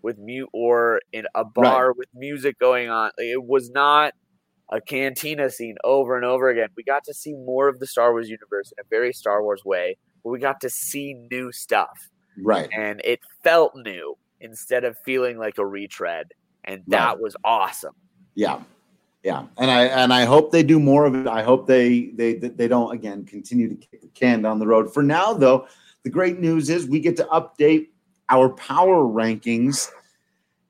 with 0.02 0.18
mute 0.18 0.48
or 0.52 1.00
in 1.12 1.26
a 1.34 1.44
bar 1.44 1.88
right. 1.88 1.96
with 1.96 2.08
music 2.14 2.58
going 2.58 2.88
on. 2.88 3.10
It 3.18 3.44
was 3.44 3.70
not 3.70 4.14
a 4.70 4.80
cantina 4.80 5.50
scene 5.50 5.76
over 5.82 6.16
and 6.16 6.24
over 6.24 6.48
again. 6.50 6.68
We 6.76 6.84
got 6.84 7.04
to 7.04 7.14
see 7.14 7.32
more 7.32 7.68
of 7.68 7.78
the 7.80 7.86
Star 7.86 8.12
Wars 8.12 8.28
universe 8.28 8.72
in 8.76 8.84
a 8.84 8.88
very 8.88 9.12
Star 9.12 9.42
Wars 9.42 9.62
way, 9.64 9.96
but 10.22 10.30
we 10.30 10.38
got 10.38 10.60
to 10.60 10.70
see 10.70 11.14
new 11.30 11.52
stuff. 11.52 12.10
Right. 12.42 12.68
And 12.76 13.00
it 13.04 13.20
felt 13.42 13.74
new 13.76 14.16
instead 14.40 14.84
of 14.84 14.96
feeling 14.98 15.38
like 15.38 15.58
a 15.58 15.66
retread. 15.66 16.32
And 16.64 16.82
that 16.88 17.06
right. 17.06 17.20
was 17.20 17.36
awesome. 17.44 17.94
Yeah. 18.34 18.60
Yeah. 19.24 19.46
And 19.56 19.70
I 19.70 19.84
and 19.86 20.12
I 20.12 20.24
hope 20.24 20.52
they 20.52 20.62
do 20.62 20.78
more 20.78 21.04
of 21.04 21.14
it. 21.14 21.26
I 21.26 21.42
hope 21.42 21.66
they 21.66 22.10
they 22.14 22.34
they 22.34 22.68
don't 22.68 22.92
again 22.92 23.24
continue 23.24 23.68
to 23.68 23.74
kick 23.74 24.00
the 24.00 24.08
can 24.08 24.42
down 24.42 24.58
the 24.58 24.66
road. 24.66 24.92
For 24.92 25.02
now 25.02 25.32
though, 25.32 25.66
the 26.04 26.10
great 26.10 26.38
news 26.38 26.70
is 26.70 26.86
we 26.86 27.00
get 27.00 27.16
to 27.16 27.24
update 27.24 27.88
our 28.28 28.50
power 28.50 29.04
rankings. 29.04 29.90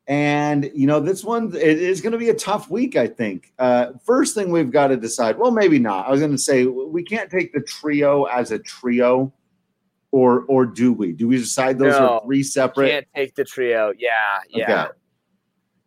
And 0.07 0.71
you 0.75 0.87
know, 0.87 1.01
this 1.01 1.23
one 1.23 1.55
it 1.55 1.79
is 1.79 2.01
going 2.01 2.13
to 2.13 2.19
be 2.19 2.31
a 2.31 2.35
tough 2.35 2.71
week, 2.71 2.97
I 2.97 3.07
think. 3.07 3.53
Uh, 3.59 3.93
first 4.03 4.35
thing 4.35 4.51
we've 4.51 4.71
got 4.71 4.87
to 4.89 4.97
decide. 4.97 5.37
Well, 5.37 5.51
maybe 5.51 5.79
not. 5.79 6.07
I 6.07 6.11
was 6.11 6.21
going 6.21 6.33
to 6.33 6.39
say 6.39 6.65
we 6.65 7.03
can't 7.03 7.31
take 7.31 7.53
the 7.53 7.61
trio 7.61 8.25
as 8.25 8.51
a 8.51 8.59
trio 8.59 9.33
or 10.11 10.43
or 10.49 10.67
do 10.67 10.93
we? 10.93 11.13
Do 11.13 11.29
we 11.29 11.37
decide 11.39 11.79
those 11.79 11.99
no, 11.99 12.09
are 12.09 12.23
three 12.25 12.43
separate? 12.43 12.91
Can't 12.91 13.07
take 13.15 13.35
the 13.35 13.45
trio. 13.45 13.93
Yeah, 13.99 14.11
yeah. 14.49 14.65
Okay. 14.65 14.93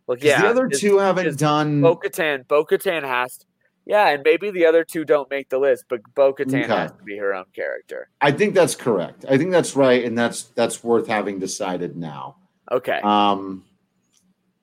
Look, 0.08 0.24
yeah. 0.24 0.42
The 0.42 0.48
other 0.48 0.68
two 0.68 0.98
haven't 0.98 1.38
done. 1.38 1.82
Bo 1.82 1.96
Katan. 1.96 2.48
Bo 2.48 2.66
Katan 2.66 3.04
has. 3.04 3.38
To, 3.38 3.46
yeah, 3.86 4.10
and 4.10 4.22
maybe 4.24 4.52
the 4.52 4.66
other 4.66 4.84
two 4.84 5.04
don't 5.06 5.30
make 5.30 5.50
the 5.50 5.58
list, 5.58 5.86
but 5.90 6.02
Bo 6.14 6.34
Katan 6.34 6.64
okay. 6.64 6.68
has 6.68 6.92
to 6.92 7.04
be 7.04 7.18
her 7.18 7.34
own 7.34 7.46
character. 7.56 8.10
I 8.22 8.32
think 8.32 8.54
that's 8.54 8.76
correct. 8.76 9.26
I 9.28 9.38
think 9.38 9.52
that's 9.52 9.76
right, 9.76 10.04
and 10.06 10.18
that's 10.18 10.44
that's 10.44 10.84
worth 10.84 11.08
having 11.08 11.40
decided 11.40 11.98
now. 11.98 12.38
Okay. 12.72 13.00
Um. 13.04 13.64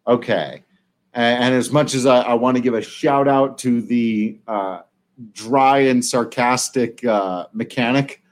Okay. 0.07 0.65
And, 1.13 1.45
and 1.45 1.55
as 1.55 1.71
much 1.71 1.95
as 1.95 2.07
I, 2.07 2.21
I 2.21 2.35
want 2.35 2.57
to 2.57 2.63
give 2.63 2.75
a 2.75 2.83
shout 2.83 3.29
out 3.29 3.59
to 3.59 3.83
the 3.83 4.39
uh, 4.47 4.83
dry 5.33 5.79
and 5.79 6.05
sarcastic 6.05 7.05
uh, 7.05 7.47
mechanic. 7.53 8.23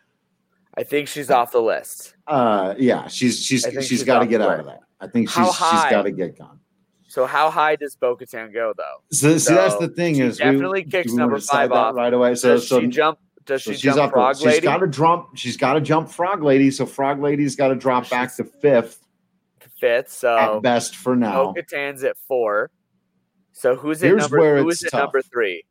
I 0.76 0.82
think 0.82 1.08
she's 1.08 1.30
off 1.30 1.52
the 1.52 1.62
list. 1.62 2.14
Uh, 2.26 2.74
yeah, 2.78 3.06
she's 3.08 3.42
she's 3.42 3.66
she's 3.70 3.86
she's 3.86 4.04
got 4.04 4.20
to 4.20 4.26
get 4.26 4.40
out 4.40 4.60
of 4.60 4.66
that. 4.66 4.80
I 5.00 5.06
think 5.06 5.30
she's 5.30 5.46
she's 5.46 5.84
got 5.90 6.02
to 6.02 6.10
get 6.10 6.38
gone. 6.38 6.60
So 7.08 7.24
how 7.24 7.50
high 7.50 7.76
does 7.76 7.96
Bo-Katan 7.96 8.52
go 8.52 8.74
though? 8.76 9.02
So, 9.10 9.38
see, 9.38 9.54
that's 9.54 9.76
the 9.76 9.88
thing 9.88 10.16
is 10.16 10.38
definitely 10.38 10.82
do 10.82 10.90
kicks 10.90 11.12
we 11.12 11.16
number 11.16 11.38
five 11.40 11.72
off. 11.72 11.94
right 11.94 12.12
away. 12.12 12.34
So 12.34 12.54
does 12.54 12.68
so, 12.68 12.80
she 12.80 12.88
jump? 12.88 13.18
Does 13.46 13.64
so 13.64 13.70
she 13.70 13.78
she's 13.78 13.94
jump. 13.94 14.12
Frog 14.12 14.36
She's 14.36 14.44
Lady? 14.44 14.60
got 14.60 14.78
to 14.78 14.88
jump. 14.88 15.28
She's 15.34 15.56
got 15.56 15.74
to 15.74 15.80
jump 15.80 16.10
Frog 16.10 16.42
Lady. 16.42 16.70
So 16.70 16.84
Frog 16.84 17.22
Lady's 17.22 17.56
got 17.56 17.68
to 17.68 17.74
drop 17.74 18.10
back 18.10 18.34
to 18.36 18.44
fifth 18.44 19.06
Fifth. 19.78 20.10
So 20.10 20.36
at 20.36 20.62
best 20.62 20.96
for 20.96 21.14
now. 21.14 21.52
Bo-Katan's 21.52 22.02
at 22.02 22.16
four. 22.26 22.70
So 23.52 23.76
who's 23.76 24.02
at 24.02 24.08
Here's 24.08 24.22
number? 24.22 24.38
where 24.38 24.62
Who's 24.62 24.82
it's 24.82 24.94
at 24.94 24.98
number 24.98 25.22
three? 25.22 25.64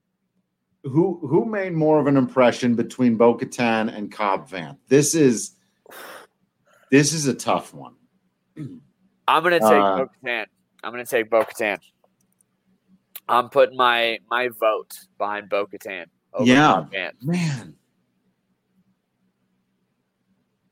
Who 0.85 1.19
who 1.27 1.45
made 1.45 1.73
more 1.73 1.99
of 1.99 2.05
an 2.07 2.15
impression 2.15 2.75
between 2.75 3.15
Bo 3.15 3.35
Katan 3.35 3.95
and 3.95 4.11
Cobb 4.11 4.47
Vanth? 4.49 4.77
This 4.87 5.15
is 5.15 5.55
this 6.91 7.11
is 7.11 7.25
a 7.27 7.33
tough 7.33 7.73
one. 7.73 7.95
I'm 9.27 9.43
gonna 9.43 9.59
take 9.59 9.71
Uh, 9.71 9.97
Bo-Katan. 9.97 10.45
I'm 10.83 10.91
gonna 10.91 11.05
take 11.05 11.29
Bo-Katan. 11.31 11.79
I'm 13.27 13.49
putting 13.49 13.75
my 13.75 14.19
my 14.29 14.49
vote 14.59 14.93
behind 15.17 15.49
Bo-Katan. 15.49 16.05
Yeah. 16.41 16.73
Cobb 16.73 16.91
Man. 17.23 17.75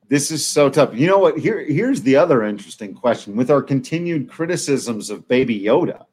This 0.10 0.30
is 0.30 0.45
so 0.45 0.69
tough. 0.69 0.93
You 0.93 1.08
know 1.08 1.17
what? 1.17 1.39
Here, 1.39 1.63
here's 1.63 2.04
the 2.04 2.15
other 2.17 2.43
interesting 2.43 2.93
question. 2.93 3.36
With 3.36 3.49
our 3.49 3.63
continued 3.63 4.30
criticisms 4.30 5.10
of 5.10 5.28
Baby 5.28 5.60
Yoda, 5.60 6.06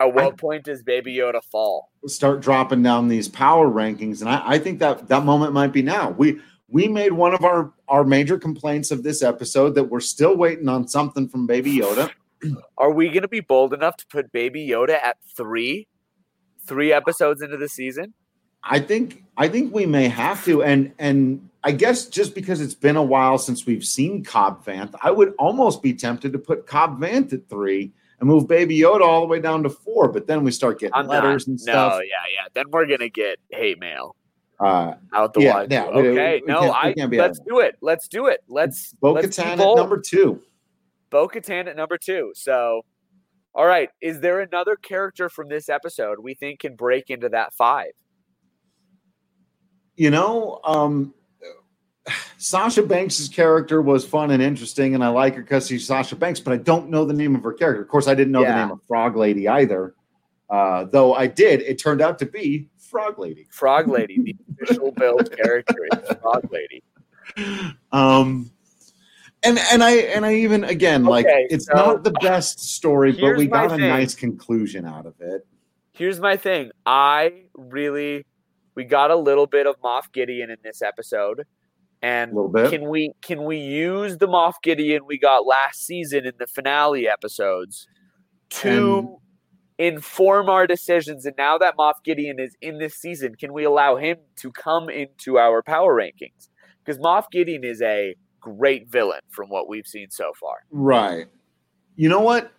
At 0.00 0.12
what 0.14 0.24
I- 0.24 0.30
point 0.32 0.64
does 0.64 0.82
Baby 0.82 1.16
Yoda 1.16 1.42
fall? 1.42 1.90
start 2.06 2.40
dropping 2.40 2.82
down 2.82 3.08
these 3.08 3.28
power 3.28 3.66
rankings, 3.68 4.20
and 4.20 4.28
I, 4.28 4.42
I 4.44 4.58
think 4.58 4.78
that 4.80 5.08
that 5.08 5.24
moment 5.24 5.52
might 5.54 5.72
be 5.72 5.82
now. 5.82 6.10
We 6.10 6.38
we 6.68 6.88
made 6.88 7.12
one 7.12 7.34
of 7.34 7.44
our 7.44 7.72
our 7.88 8.04
major 8.04 8.38
complaints 8.38 8.90
of 8.90 9.02
this 9.02 9.22
episode 9.22 9.74
that 9.76 9.84
we're 9.84 10.00
still 10.00 10.36
waiting 10.36 10.68
on 10.68 10.88
something 10.88 11.28
from 11.28 11.46
Baby 11.46 11.78
Yoda. 11.78 12.10
Are 12.78 12.90
we 12.90 13.08
gonna 13.08 13.28
be 13.28 13.40
bold 13.40 13.72
enough 13.72 13.96
to 13.98 14.06
put 14.06 14.32
Baby 14.32 14.66
Yoda 14.68 14.94
at 15.02 15.16
three? 15.36 15.86
Three 16.66 16.92
episodes 16.92 17.42
into 17.42 17.56
the 17.58 17.68
season? 17.68 18.14
I 18.62 18.80
think 18.80 19.24
I 19.36 19.48
think 19.48 19.74
we 19.74 19.86
may 19.86 20.08
have 20.08 20.44
to, 20.46 20.62
and 20.62 20.92
and 20.98 21.48
I 21.62 21.72
guess 21.72 22.06
just 22.06 22.34
because 22.34 22.60
it's 22.60 22.74
been 22.74 22.96
a 22.96 23.02
while 23.02 23.38
since 23.38 23.64
we've 23.66 23.84
seen 23.84 24.24
Cobb 24.24 24.64
Vanth, 24.64 24.94
I 25.02 25.10
would 25.10 25.34
almost 25.38 25.82
be 25.82 25.94
tempted 25.94 26.32
to 26.32 26.38
put 26.38 26.66
Cobb 26.66 27.00
Vanth 27.00 27.32
at 27.32 27.48
three 27.48 27.92
and 28.20 28.28
move 28.28 28.46
Baby 28.48 28.78
Yoda 28.78 29.00
all 29.02 29.20
the 29.20 29.26
way 29.26 29.40
down 29.40 29.62
to 29.64 29.70
four. 29.70 30.08
But 30.08 30.26
then 30.26 30.44
we 30.44 30.50
start 30.50 30.78
getting 30.80 30.94
I'm 30.94 31.06
letters 31.06 31.46
not. 31.46 31.52
and 31.52 31.60
stuff. 31.60 31.92
No, 31.94 31.98
yeah, 32.00 32.06
yeah. 32.32 32.46
Then 32.54 32.66
we're 32.70 32.86
gonna 32.86 33.08
get 33.08 33.38
hate 33.50 33.78
mail 33.80 34.16
Uh, 34.60 34.94
out 35.12 35.34
the 35.34 35.40
Yeah, 35.42 35.54
wazoo. 35.62 35.68
yeah, 35.74 35.90
we- 35.90 36.08
okay, 36.10 36.40
we 36.46 36.52
no, 36.52 36.72
I 36.72 36.92
can't 36.94 37.10
be 37.10 37.18
let's 37.18 37.38
do 37.40 37.58
it. 37.60 37.76
Let's 37.80 38.08
do 38.08 38.26
it. 38.26 38.40
Let's 38.48 38.92
Bo 38.94 39.14
Katan 39.14 39.58
at 39.60 39.76
number 39.76 39.98
two. 40.00 40.40
Bo 41.10 41.28
Katan 41.28 41.66
at 41.68 41.76
number 41.76 41.98
two. 41.98 42.32
So, 42.34 42.82
all 43.54 43.66
right, 43.66 43.90
is 44.00 44.20
there 44.20 44.40
another 44.40 44.76
character 44.76 45.28
from 45.28 45.48
this 45.48 45.68
episode 45.68 46.18
we 46.20 46.34
think 46.34 46.60
can 46.60 46.74
break 46.76 47.10
into 47.10 47.28
that 47.30 47.52
five? 47.54 47.92
You 49.96 50.10
know, 50.10 50.60
um, 50.64 51.14
Sasha 52.36 52.82
Banks's 52.82 53.28
character 53.28 53.80
was 53.80 54.04
fun 54.04 54.30
and 54.30 54.42
interesting, 54.42 54.94
and 54.94 55.02
I 55.02 55.08
like 55.08 55.34
her 55.36 55.42
because 55.42 55.66
she's 55.66 55.86
Sasha 55.86 56.16
Banks, 56.16 56.40
but 56.40 56.52
I 56.52 56.58
don't 56.58 56.90
know 56.90 57.04
the 57.04 57.14
name 57.14 57.34
of 57.34 57.42
her 57.42 57.52
character. 57.52 57.82
Of 57.82 57.88
course, 57.88 58.08
I 58.08 58.14
didn't 58.14 58.32
know 58.32 58.44
the 58.44 58.54
name 58.54 58.70
of 58.70 58.80
Frog 58.86 59.16
Lady 59.16 59.48
either. 59.48 59.94
Uh, 60.50 60.84
though 60.84 61.14
I 61.14 61.26
did, 61.26 61.62
it 61.62 61.78
turned 61.78 62.00
out 62.02 62.18
to 62.18 62.26
be 62.26 62.68
Frog 62.78 63.18
Lady. 63.18 63.46
Frog 63.50 63.88
Lady, 63.88 64.20
the 64.22 64.36
official 64.62 64.92
build 64.96 65.34
character 65.36 65.86
is 65.92 66.16
Frog 66.20 66.48
Lady. 66.52 66.82
um 67.90 68.50
and 69.42 69.58
and 69.72 69.82
i 69.82 69.92
and 69.92 70.24
i 70.26 70.34
even 70.34 70.62
again 70.64 71.04
like 71.04 71.24
it's 71.26 71.66
so 71.66 71.74
not 71.74 72.04
the 72.04 72.12
best 72.20 72.60
story 72.60 73.12
but 73.12 73.36
we 73.36 73.46
got 73.46 73.66
a 73.66 73.70
thing. 73.70 73.80
nice 73.80 74.14
conclusion 74.14 74.84
out 74.84 75.06
of 75.06 75.14
it 75.20 75.44
Here's 75.94 76.18
my 76.18 76.36
thing. 76.36 76.72
I 76.84 77.44
really 77.54 78.26
we 78.74 78.82
got 78.82 79.12
a 79.12 79.16
little 79.16 79.46
bit 79.46 79.68
of 79.68 79.80
Moff 79.80 80.12
Gideon 80.12 80.50
in 80.50 80.56
this 80.64 80.82
episode. 80.82 81.46
And 82.04 82.32
can 82.68 82.88
we 82.88 83.12
can 83.22 83.44
we 83.44 83.56
use 83.56 84.18
the 84.18 84.28
Moff 84.28 84.54
Gideon 84.62 85.06
we 85.06 85.18
got 85.18 85.46
last 85.46 85.86
season 85.86 86.26
in 86.26 86.34
the 86.38 86.46
finale 86.46 87.08
episodes 87.08 87.88
to 88.50 89.16
inform 89.78 90.50
our 90.50 90.66
decisions? 90.66 91.24
And 91.24 91.34
now 91.38 91.56
that 91.56 91.78
Moff 91.78 91.94
Gideon 92.04 92.38
is 92.38 92.56
in 92.60 92.78
this 92.78 92.94
season, 92.94 93.36
can 93.36 93.54
we 93.54 93.64
allow 93.64 93.96
him 93.96 94.18
to 94.36 94.52
come 94.52 94.90
into 94.90 95.38
our 95.38 95.62
power 95.62 95.94
rankings? 95.94 96.48
Because 96.84 97.00
Moff 97.00 97.30
Gideon 97.32 97.64
is 97.64 97.80
a 97.80 98.14
great 98.38 98.86
villain 98.90 99.20
from 99.30 99.48
what 99.48 99.70
we've 99.70 99.86
seen 99.86 100.10
so 100.10 100.30
far. 100.38 100.56
right 100.70 101.26
you 101.96 102.10
know 102.10 102.20
what 102.20 102.52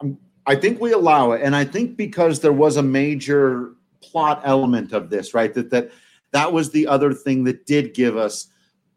Um, 0.00 0.16
i 0.46 0.54
think 0.54 0.80
we 0.80 0.92
allow 0.92 1.32
it 1.32 1.42
and 1.42 1.54
i 1.54 1.62
think 1.64 1.96
because 1.98 2.40
there 2.40 2.54
was 2.54 2.78
a 2.78 2.82
major 2.82 3.72
plot 4.00 4.40
element 4.44 4.94
of 4.94 5.10
this 5.10 5.34
right 5.34 5.52
that 5.52 5.68
that 5.70 5.90
that 6.36 6.52
was 6.52 6.70
the 6.70 6.86
other 6.86 7.12
thing 7.12 7.44
that 7.44 7.66
did 7.66 7.94
give 7.94 8.16
us 8.16 8.48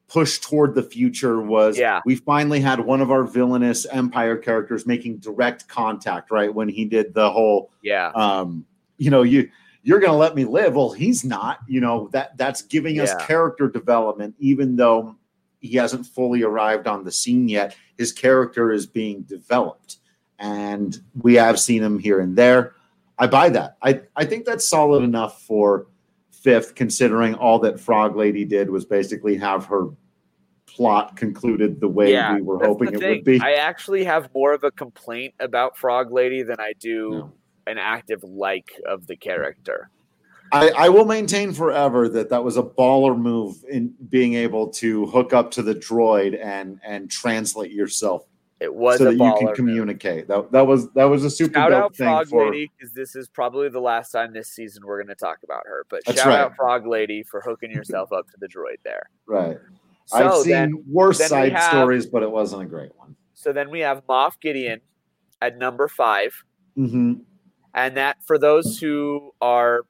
push 0.08 0.39
toward 0.39 0.73
the 0.75 0.84
future 0.84 1.39
was 1.41 1.78
Yeah. 1.78 2.02
we 2.06 2.15
finally 2.15 2.60
had 2.60 2.80
one 2.80 2.99
of 3.02 3.12
our 3.12 3.23
villainous 3.23 3.86
empire 3.86 4.36
characters 4.38 4.86
making 4.88 5.17
direct 5.17 5.67
contact 5.67 6.32
right 6.32 6.54
when 6.54 6.67
he 6.67 6.84
did 6.86 7.13
the 7.13 7.30
whole 7.32 7.71
Yeah. 7.84 8.08
um, 8.15 8.65
you 8.97 9.10
know, 9.12 9.21
you 9.23 9.49
you're 9.84 9.99
going 10.02 10.12
to 10.12 10.17
let 10.17 10.36
me 10.36 10.43
live. 10.43 10.75
Well, 10.75 10.91
he's 10.91 11.23
not. 11.23 11.60
You 11.67 11.80
know 11.80 12.10
that 12.12 12.36
that's 12.38 12.62
giving 12.63 12.99
us 12.99 13.12
character 13.25 13.69
development, 13.69 14.36
even 14.38 14.75
though 14.75 15.15
he 15.62 15.78
hasn't 15.78 16.06
fully 16.06 16.43
arrived 16.43 16.86
on 16.86 17.06
the 17.06 17.12
scene 17.12 17.47
yet. 17.47 17.75
His 17.97 18.12
character 18.12 18.73
is 18.73 18.86
being 18.86 19.21
developed, 19.21 19.97
and 20.38 20.97
we 21.21 21.36
have 21.36 21.58
seen 21.60 21.82
him 21.82 21.97
here 21.97 22.19
and 22.19 22.36
there. 22.36 22.73
I 23.17 23.28
buy 23.28 23.49
that. 23.49 23.78
I 23.82 24.02
I 24.17 24.25
think 24.25 24.45
that's 24.45 24.67
solid 24.67 25.02
enough 25.04 25.41
for 25.43 25.88
fifth, 26.41 26.75
considering 26.75 27.36
all 27.36 27.60
that 27.60 27.80
Frog 27.80 28.15
Lady 28.15 28.45
did 28.45 28.69
was 28.69 28.86
basically 28.86 29.38
have 29.38 29.65
her 29.65 29.88
plot 30.65 31.15
concluded 31.15 31.80
the 31.80 31.88
way 31.88 32.12
Yeah, 32.12 32.36
we 32.36 32.41
were 32.41 32.63
hoping 32.63 32.93
it 32.93 33.02
would 33.02 33.23
be. 33.23 33.41
I 33.41 33.54
actually 33.54 34.04
have 34.04 34.30
more 34.34 34.54
of 34.54 34.63
a 34.63 34.71
complaint 34.71 35.34
about 35.39 35.78
Frog 35.78 36.12
Lady 36.12 36.43
than 36.43 36.60
I 36.60 36.73
do 36.80 37.10
No. 37.12 37.34
an 37.67 37.78
active 37.78 38.23
like 38.23 38.69
of 38.86 39.08
the 39.08 39.15
character. 39.15 39.89
I, 40.52 40.69
I 40.69 40.89
will 40.89 41.06
maintain 41.06 41.54
forever 41.54 42.10
that 42.10 42.30
that 42.30 42.43
was 42.43 42.58
a 42.58 42.63
baller 42.63 43.17
move 43.17 43.63
in 43.69 43.93
being 44.10 44.34
able 44.34 44.67
to 44.69 45.06
hook 45.08 45.32
up 45.32 45.52
to 45.52 45.62
the 45.62 45.75
droid 45.75 46.43
and 46.43 46.80
and 46.84 47.10
translate 47.10 47.71
yourself 47.71 48.25
It 48.60 48.74
was 48.76 48.98
so 48.98 49.06
a 49.08 49.15
that 49.15 49.24
you 49.24 49.34
can 49.38 49.45
move. 49.48 49.56
communicate. 49.56 50.28
That 50.28 50.52
that 50.52 50.67
was 50.67 50.89
that 50.91 51.06
was 51.06 51.24
a 51.24 51.30
super 51.30 51.54
Shout 51.60 51.72
out 51.72 51.95
thing 51.95 52.08
Frog 52.08 52.28
for. 52.28 52.45
Lady 52.52 52.69
because 52.78 52.93
this 52.93 53.15
is 53.15 53.30
probably 53.30 53.69
the 53.69 53.80
last 53.80 54.12
time 54.12 54.34
this 54.34 54.50
season 54.50 54.84
we're 54.86 54.98
going 55.02 55.08
to 55.08 55.15
talk 55.15 55.38
about 55.43 55.63
her. 55.65 55.86
But 55.89 56.02
That's 56.06 56.17
shout 56.19 56.28
right. 56.28 56.39
out 56.39 56.56
Frog 56.58 56.86
Lady 56.86 57.24
for 57.24 57.39
hooking 57.41 57.72
yourself 57.72 58.12
up 58.12 58.28
to 58.28 58.38
the 58.39 58.48
droid 58.48 58.78
there. 58.84 59.04
Right. 59.28 59.58
So 60.08 60.17
I've 60.17 60.38
seen 60.43 60.52
then, 60.52 60.84
worse 60.89 61.19
then 61.19 61.30
side 61.30 61.52
have- 61.54 61.72
stories, 61.72 62.06
but 62.06 62.22
it 62.24 62.30
wasn't 62.32 62.63
a 62.63 62.65
great 62.65 62.91
one. 62.98 63.15
so 63.34 63.54
then 63.54 63.69
we 63.69 63.80
have 63.82 64.06
Moff 64.08 64.34
Gideon 64.41 64.82
at 65.41 65.58
number 65.58 65.88
five, 65.88 66.34
hmm 66.76 67.13
and 67.76 67.95
that 67.98 68.17
for 68.26 68.38
those 68.39 68.80
who 68.80 69.32
are 69.39 69.82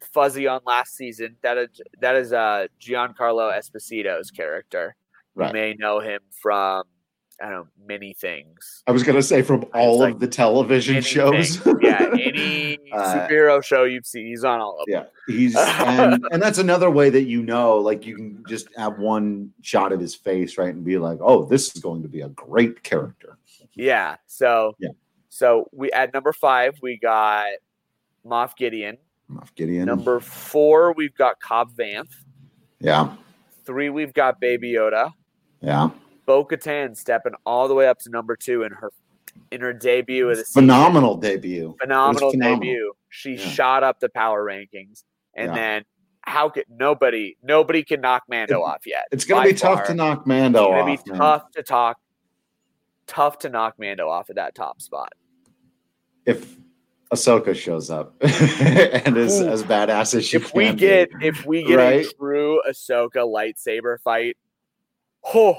fuzzy 0.00 0.46
on 0.46 0.60
last 0.64 0.94
season, 0.96 1.36
that 1.42 1.58
is 1.58 1.68
that 2.00 2.14
is 2.16 2.32
uh, 2.32 2.68
Giancarlo 2.80 3.52
Esposito's 3.52 4.30
character. 4.30 4.94
Right. 5.34 5.48
You 5.48 5.52
may 5.52 5.74
know 5.74 6.00
him 6.00 6.20
from 6.40 6.84
I 7.40 7.44
don't 7.50 7.52
know 7.52 7.66
many 7.86 8.14
things. 8.14 8.82
I 8.86 8.92
was 8.92 9.02
gonna 9.02 9.22
say 9.22 9.42
from 9.42 9.66
all 9.74 9.98
like 9.98 10.14
of 10.14 10.20
the 10.20 10.28
television 10.28 10.96
Anything. 10.96 11.12
shows. 11.12 11.60
yeah, 11.82 12.08
any 12.12 12.78
Uh, 12.92 13.14
superhero 13.28 13.62
show 13.62 13.84
you've 13.84 14.06
seen, 14.06 14.26
he's 14.26 14.42
on 14.44 14.60
all 14.60 14.80
of 14.80 14.86
them. 14.86 15.04
Yeah, 15.28 15.34
he's 15.34 15.54
and, 15.58 16.24
and 16.30 16.42
that's 16.42 16.58
another 16.58 16.90
way 16.90 17.10
that 17.10 17.24
you 17.24 17.42
know, 17.42 17.76
like 17.76 18.06
you 18.06 18.16
can 18.16 18.44
just 18.48 18.68
have 18.76 18.98
one 18.98 19.52
shot 19.60 19.92
of 19.92 20.00
his 20.00 20.14
face, 20.14 20.56
right, 20.56 20.74
and 20.74 20.84
be 20.84 20.96
like, 20.98 21.18
"Oh, 21.20 21.44
this 21.44 21.74
is 21.76 21.82
going 21.82 22.02
to 22.02 22.08
be 22.08 22.22
a 22.22 22.28
great 22.30 22.82
character." 22.82 23.36
Yeah. 23.74 24.16
So 24.26 24.74
Yeah. 24.78 24.90
So 25.28 25.68
we 25.72 25.92
at 25.92 26.14
number 26.14 26.32
five 26.32 26.78
we 26.82 26.98
got 26.98 27.46
Moff 28.24 28.56
Gideon. 28.56 28.96
Moff 29.30 29.54
Gideon. 29.54 29.84
Number 29.86 30.20
four 30.20 30.94
we've 30.94 31.14
got 31.14 31.40
Cobb 31.40 31.76
Vanth. 31.76 32.12
yeah, 32.80 33.14
Three 33.66 33.90
we've 33.90 34.14
got 34.14 34.40
Baby 34.40 34.72
Yoda. 34.72 35.12
yeah, 35.60 35.90
Bo 36.26 36.44
Katan 36.44 36.96
stepping 36.96 37.32
all 37.44 37.68
the 37.68 37.74
way 37.74 37.88
up 37.88 37.98
to 38.00 38.10
number 38.10 38.36
two 38.36 38.62
in 38.64 38.72
her 38.72 38.92
in 39.50 39.60
her 39.60 39.72
debut 39.72 40.28
of 40.28 40.36
the 40.38 40.44
season. 40.44 40.62
phenomenal 40.62 41.16
debut. 41.16 41.76
phenomenal, 41.80 42.30
phenomenal. 42.32 42.60
debut. 42.60 42.92
She 43.10 43.32
Yeah. 43.32 43.48
shot 43.48 43.82
up 43.84 44.00
the 44.00 44.08
power 44.08 44.44
rankings, 44.44 45.04
and 45.34 45.48
Yeah. 45.48 45.54
then 45.54 45.84
how 46.22 46.48
could 46.48 46.64
nobody 46.68 47.36
nobody 47.42 47.82
can 47.84 48.00
knock 48.00 48.24
Mando 48.28 48.60
It- 48.60 48.64
off 48.64 48.86
yet? 48.86 49.04
It's 49.12 49.24
gonna 49.24 49.42
By 49.42 49.48
be 49.48 49.54
tough 49.54 49.86
to 49.86 49.94
knock 49.94 50.26
Mando 50.26 50.64
off. 50.72 50.88
It's 50.88 51.02
gonna 51.08 51.22
off, 51.22 51.42
be 51.42 51.44
tough 51.44 51.52
to 51.52 51.62
talk, 51.62 52.00
tough 53.06 53.38
to 53.40 53.48
knock 53.48 53.78
Mando 53.78 54.08
off 54.08 54.30
at 54.30 54.36
that 54.36 54.54
top 54.54 54.80
spot. 54.80 55.12
If 56.24 56.56
Ahsoka 57.12 57.54
shows 57.54 57.88
up 57.88 58.14
and 58.20 59.16
is 59.16 59.40
Ooh. 59.40 59.48
as 59.48 59.62
badass 59.62 60.14
as 60.16 60.26
she 60.26 60.38
if 60.38 60.52
we 60.54 60.72
be. 60.72 60.76
get 60.78 61.08
if 61.20 61.46
we 61.46 61.62
get 61.62 61.76
Right? 61.76 62.04
a 62.06 62.12
true 62.14 62.60
Ahsoka 62.68 63.18
lightsaber 63.18 64.00
fight, 64.00 64.36
oh, 65.32 65.58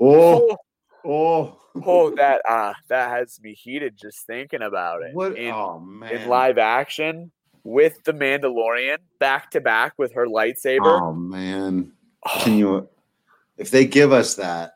oh 0.00 0.56
oh, 1.04 1.06
oh 1.06 1.58
oh, 1.84 2.10
that 2.16 2.42
uh 2.48 2.72
that 2.88 3.10
has 3.10 3.40
me 3.42 3.54
heated 3.54 3.96
just 3.96 4.26
thinking 4.26 4.62
about 4.62 5.02
it. 5.02 5.14
what 5.14 5.36
in, 5.36 5.52
oh 5.52 5.78
man 5.80 6.12
in 6.22 6.28
live 6.28 6.58
action 6.58 7.30
with 7.64 8.02
the 8.04 8.12
Mandalorian 8.12 8.98
back 9.18 9.50
to 9.52 9.60
back 9.60 9.94
with 9.98 10.12
her 10.14 10.26
lightsaber. 10.26 11.00
oh 11.00 11.12
man 11.12 11.92
can 12.40 12.56
you 12.58 12.88
if 13.56 13.70
they 13.70 13.84
give 13.86 14.12
us 14.12 14.34
that 14.36 14.74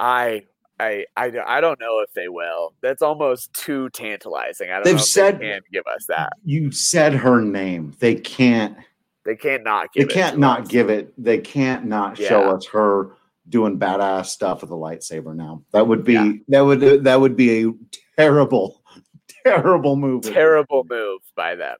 I, 0.00 0.44
I, 0.78 1.06
I, 1.16 1.32
I 1.44 1.60
don't 1.60 1.80
know 1.80 1.98
if 2.06 2.12
they 2.12 2.28
will. 2.28 2.72
That's 2.82 3.02
almost 3.02 3.52
too 3.52 3.90
tantalizing. 3.90 4.70
I 4.70 4.74
don't 4.74 4.84
They've 4.84 4.94
know 4.94 5.00
if 5.00 5.06
said- 5.06 5.40
they 5.40 5.48
can 5.50 5.60
give 5.72 5.82
us 5.92 6.06
that. 6.06 6.34
you 6.44 6.70
said 6.70 7.14
her 7.14 7.40
name 7.40 7.96
they 7.98 8.14
can't 8.14 8.76
They 9.24 9.34
can't 9.34 9.64
not 9.64 9.88
they 9.92 10.02
give 10.02 10.10
it. 10.10 10.14
can't 10.14 10.38
not 10.38 10.60
us. 10.62 10.68
give 10.68 10.88
it 10.88 11.12
they 11.18 11.38
can't 11.38 11.86
not 11.86 12.16
show 12.16 12.42
us 12.54 12.64
her 12.66 13.10
doing 13.48 13.78
badass 13.78 14.26
stuff 14.26 14.60
with 14.62 14.70
a 14.70 14.74
lightsaber 14.74 15.34
now 15.34 15.62
that 15.72 15.86
would 15.86 16.04
be 16.04 16.14
Yeah. 16.14 16.32
that 16.48 16.60
would 16.60 17.04
that 17.04 17.20
would 17.20 17.36
be 17.36 17.64
a 17.66 17.72
terrible 18.16 18.82
terrible 19.46 19.96
move 19.96 20.22
terrible 20.22 20.84
move 20.88 21.20
by 21.34 21.54
them 21.54 21.76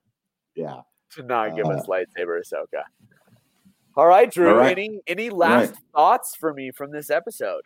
yeah 0.55 0.81
to 1.13 1.23
not 1.23 1.57
give 1.57 1.67
Uh, 1.67 1.71
us 1.71 1.87
lightsaber 1.87 2.41
Ahsoka. 2.41 2.83
All 3.97 4.07
right, 4.07 4.31
Drew. 4.31 4.51
All 4.51 4.57
right. 4.57 4.71
Any 4.79 5.01
any 5.09 5.29
last 5.31 5.71
right. 5.71 5.79
thoughts 5.95 6.37
for 6.37 6.55
me 6.55 6.71
from 6.71 6.93
this 6.93 7.11
episode? 7.11 7.63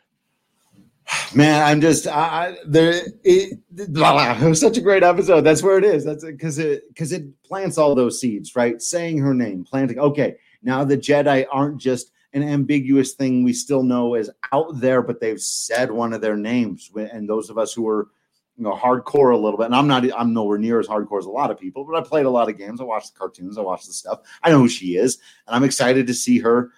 man 1.34 1.62
i'm 1.66 1.80
just 1.80 2.06
i, 2.06 2.12
I 2.50 2.56
there 2.64 3.02
it, 3.24 3.58
blah, 3.70 4.12
blah. 4.12 4.46
it 4.46 4.48
was 4.48 4.60
such 4.60 4.78
a 4.78 4.80
great 4.80 5.02
episode 5.02 5.40
that's 5.40 5.62
where 5.62 5.76
it 5.76 5.84
is 5.84 6.04
that's 6.04 6.24
because 6.24 6.58
it 6.58 6.84
because 6.88 7.10
it 7.12 7.24
plants 7.42 7.76
all 7.76 7.94
those 7.96 8.20
seeds 8.20 8.54
right 8.54 8.80
saying 8.80 9.18
her 9.18 9.34
name 9.34 9.64
planting 9.64 9.98
okay 9.98 10.36
now 10.62 10.84
the 10.84 10.96
jedi 10.96 11.44
aren't 11.50 11.78
just 11.78 12.11
an 12.34 12.42
ambiguous 12.42 13.12
thing 13.12 13.44
we 13.44 13.52
still 13.52 13.82
know 13.82 14.14
is 14.14 14.30
out 14.52 14.78
there 14.80 15.02
but 15.02 15.20
they've 15.20 15.40
said 15.40 15.90
one 15.90 16.12
of 16.12 16.20
their 16.20 16.36
names 16.36 16.90
and 16.96 17.28
those 17.28 17.50
of 17.50 17.58
us 17.58 17.72
who 17.72 17.86
are 17.88 18.08
you 18.56 18.64
know 18.64 18.72
hardcore 18.72 19.32
a 19.32 19.36
little 19.36 19.58
bit 19.58 19.66
and 19.66 19.74
i'm 19.74 19.88
not 19.88 20.04
i'm 20.18 20.32
nowhere 20.32 20.58
near 20.58 20.78
as 20.78 20.86
hardcore 20.86 21.18
as 21.18 21.26
a 21.26 21.30
lot 21.30 21.50
of 21.50 21.58
people 21.58 21.84
but 21.84 21.96
i 21.96 22.06
played 22.06 22.26
a 22.26 22.30
lot 22.30 22.48
of 22.48 22.58
games 22.58 22.80
i 22.80 22.84
watched 22.84 23.12
the 23.12 23.18
cartoons 23.18 23.58
i 23.58 23.62
watched 23.62 23.86
the 23.86 23.92
stuff 23.92 24.20
i 24.42 24.50
know 24.50 24.58
who 24.58 24.68
she 24.68 24.96
is 24.96 25.18
and 25.46 25.56
i'm 25.56 25.64
excited 25.64 26.06
to 26.06 26.14
see 26.14 26.38
her 26.38 26.70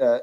uh, 0.00 0.18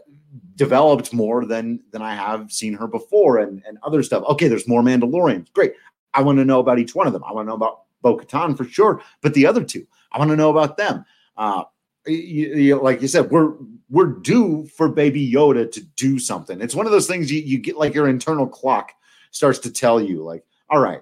developed 0.55 1.13
more 1.13 1.45
than 1.45 1.79
than 1.91 2.01
I 2.01 2.15
have 2.15 2.51
seen 2.51 2.73
her 2.73 2.87
before 2.87 3.39
and 3.39 3.63
and 3.67 3.77
other 3.83 4.03
stuff. 4.03 4.23
Okay, 4.29 4.47
there's 4.47 4.67
more 4.67 4.81
Mandalorians. 4.81 5.51
Great. 5.53 5.73
I 6.13 6.21
want 6.21 6.37
to 6.37 6.45
know 6.45 6.59
about 6.59 6.79
each 6.79 6.95
one 6.95 7.07
of 7.07 7.13
them. 7.13 7.23
I 7.23 7.31
want 7.31 7.45
to 7.45 7.49
know 7.49 7.55
about 7.55 7.83
Bo 8.01 8.17
Katan 8.17 8.55
for 8.55 8.65
sure, 8.65 9.01
but 9.21 9.33
the 9.33 9.47
other 9.47 9.63
two, 9.63 9.85
I 10.11 10.19
want 10.19 10.29
to 10.29 10.37
know 10.37 10.51
about 10.51 10.77
them. 10.77 11.05
Uh, 11.37 11.63
you, 12.07 12.55
you- 12.55 12.81
like 12.81 13.01
you 13.01 13.07
said, 13.07 13.31
we're 13.31 13.53
we're 13.89 14.07
due 14.07 14.65
for 14.65 14.89
Baby 14.89 15.31
Yoda 15.31 15.71
to 15.71 15.81
do 15.81 16.17
something. 16.17 16.61
It's 16.61 16.73
one 16.73 16.87
of 16.87 16.91
those 16.91 17.07
things 17.07 17.31
you, 17.31 17.41
you 17.41 17.59
get 17.59 17.77
like 17.77 17.93
your 17.93 18.07
internal 18.07 18.47
clock 18.47 18.91
starts 19.29 19.59
to 19.59 19.71
tell 19.71 20.01
you, 20.01 20.23
like, 20.23 20.43
all 20.69 20.79
right, 20.79 21.01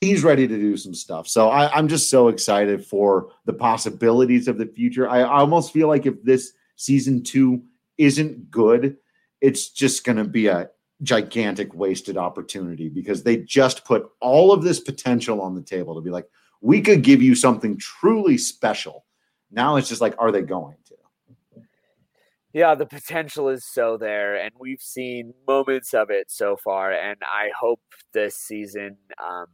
he's 0.00 0.24
ready 0.24 0.48
to 0.48 0.56
do 0.56 0.76
some 0.76 0.94
stuff. 0.94 1.28
So 1.28 1.48
I, 1.48 1.70
I'm 1.72 1.86
just 1.86 2.10
so 2.10 2.28
excited 2.28 2.84
for 2.84 3.28
the 3.44 3.52
possibilities 3.52 4.48
of 4.48 4.58
the 4.58 4.66
future. 4.66 5.08
I, 5.08 5.20
I 5.20 5.38
almost 5.40 5.72
feel 5.72 5.86
like 5.88 6.06
if 6.06 6.22
this 6.24 6.52
season 6.76 7.22
two 7.22 7.62
isn't 7.98 8.50
good, 8.50 8.96
it's 9.40 9.68
just 9.70 10.04
going 10.04 10.16
to 10.18 10.24
be 10.24 10.46
a 10.48 10.70
gigantic 11.02 11.72
wasted 11.74 12.16
opportunity 12.16 12.88
because 12.88 13.22
they 13.22 13.36
just 13.36 13.84
put 13.84 14.08
all 14.20 14.52
of 14.52 14.62
this 14.62 14.80
potential 14.80 15.40
on 15.40 15.54
the 15.54 15.62
table 15.62 15.94
to 15.94 16.00
be 16.00 16.10
like, 16.10 16.26
we 16.60 16.80
could 16.80 17.02
give 17.02 17.22
you 17.22 17.34
something 17.34 17.76
truly 17.78 18.36
special. 18.38 19.04
Now 19.50 19.76
it's 19.76 19.88
just 19.88 20.00
like, 20.00 20.14
are 20.18 20.30
they 20.30 20.42
going 20.42 20.76
to? 20.86 20.94
Yeah, 22.52 22.74
the 22.74 22.86
potential 22.86 23.48
is 23.48 23.64
so 23.64 23.96
there, 23.96 24.34
and 24.34 24.50
we've 24.58 24.82
seen 24.82 25.34
moments 25.46 25.94
of 25.94 26.10
it 26.10 26.32
so 26.32 26.56
far. 26.56 26.90
And 26.92 27.16
I 27.22 27.50
hope 27.58 27.80
this 28.12 28.34
season 28.36 28.96
um, 29.24 29.46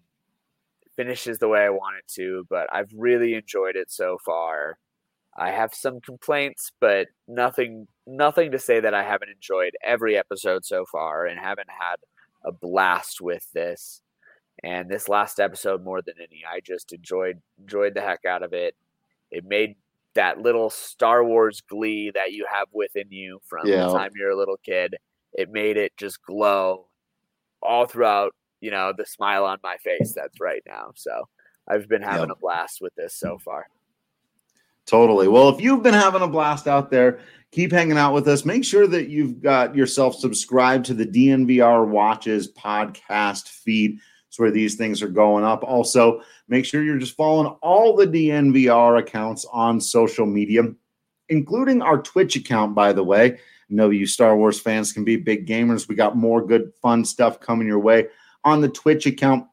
finishes 0.96 1.38
the 1.38 1.48
way 1.48 1.61
I 1.61 1.70
want 1.70 1.96
it 1.98 2.11
to. 2.14 2.46
But 2.48 2.72
I've 2.72 2.90
really 2.96 3.35
enjoyed 3.35 3.76
it 3.76 3.90
so 3.90 4.16
far. 4.24 4.78
I 5.37 5.50
have 5.50 5.74
some 5.74 6.00
complaints, 6.00 6.72
but 6.80 7.09
nothing, 7.28 7.88
nothing 8.06 8.52
to 8.52 8.59
say 8.59 8.80
that 8.80 8.94
I 8.94 9.02
haven't 9.02 9.28
enjoyed 9.28 9.72
every 9.85 10.16
episode 10.16 10.64
so 10.64 10.87
far 10.90 11.26
and 11.26 11.38
haven't 11.38 11.68
had 11.68 11.96
a 12.42 12.52
blast 12.52 13.20
with 13.20 13.46
this. 13.52 14.00
And 14.64 14.88
this 14.88 15.06
last 15.11 15.38
episode, 15.38 15.85
more 15.85 16.00
than 16.00 16.14
any, 16.18 16.42
I 16.50 16.61
just 16.61 16.94
enjoyed 16.94 17.42
enjoyed 17.59 17.92
the 17.92 18.00
heck 18.00 18.24
out 18.24 18.42
of 18.42 18.54
it. 18.54 18.74
It 19.30 19.44
made 19.44 19.76
that 20.16 20.40
little 20.40 20.68
Star 20.68 21.24
Wars 21.24 21.62
glee 21.62 22.11
that 22.11 22.33
you 22.33 22.46
have 22.52 22.66
within 22.72 23.07
you 23.11 23.40
from 23.46 23.66
Yeah. 23.66 23.87
the 23.87 23.92
time 23.94 24.11
you're 24.14 24.31
a 24.31 24.37
little 24.37 24.59
kid. 24.64 24.96
It 25.33 25.50
made 25.50 25.76
it 25.76 25.96
just 25.96 26.22
glow 26.22 26.88
all 27.62 27.87
throughout, 27.87 28.35
you 28.61 28.70
know, 28.70 28.92
the 28.96 29.07
smile 29.07 29.44
on 29.44 29.59
my 29.62 29.76
face 29.79 30.12
that's 30.14 30.40
right 30.40 30.62
now. 30.66 30.92
So 30.94 31.29
I've 31.68 31.88
been 31.88 32.02
having 32.02 32.29
Yep. 32.29 32.37
a 32.37 32.40
blast 32.40 32.81
with 32.81 32.94
this 32.96 33.14
so 33.14 33.38
far. 33.38 33.68
Totally. 34.87 35.26
Well, 35.26 35.48
if 35.48 35.61
you've 35.61 35.83
been 35.83 35.94
having 35.94 36.22
a 36.22 36.29
blast 36.29 36.68
out 36.68 36.90
there, 36.90 37.18
keep 37.50 37.72
hanging 37.72 37.98
out 37.98 38.14
with 38.14 38.29
us. 38.29 38.44
Make 38.44 38.64
sure 38.64 38.87
that 38.87 39.09
you've 39.09 39.42
got 39.42 39.74
yourself 39.74 40.14
subscribed 40.14 40.85
to 40.87 40.94
the 40.94 41.05
DNVR 41.05 41.85
Watches 41.85 42.52
podcast 42.52 43.48
feed. 43.48 43.98
It's 44.37 44.40
where 44.42 44.51
these 44.51 44.75
things 44.75 45.01
are 45.01 45.09
going 45.09 45.44
up. 45.44 45.64
Also, 45.64 46.20
make 46.46 46.66
sure 46.66 46.83
you're 46.83 46.99
just 46.99 47.16
following 47.16 47.46
all 47.62 47.96
the 47.96 48.07
DNVR 48.07 48.99
accounts 48.99 49.46
on 49.51 49.81
social 49.81 50.27
media, 50.27 50.64
including 51.31 51.81
our 51.81 52.03
Twitch 52.03 52.37
account, 52.37 52.75
by 52.75 52.92
the 52.92 53.03
way. 53.03 53.33
I 53.33 53.38
know 53.70 53.88
you 53.88 54.07
Star 54.07 54.37
Wars 54.37 54.61
fans 54.61 54.92
can 54.92 55.05
be 55.05 55.16
big 55.16 55.46
gamers. 55.46 55.88
We 55.88 55.94
got 55.94 56.18
more 56.18 56.44
good, 56.44 56.70
fun 56.83 57.07
stuff 57.07 57.40
coming 57.40 57.66
your 57.66 57.79
way 57.79 58.09
on 58.44 58.61
the 58.61 58.68
Twitch 58.68 59.07
account. 59.07 59.46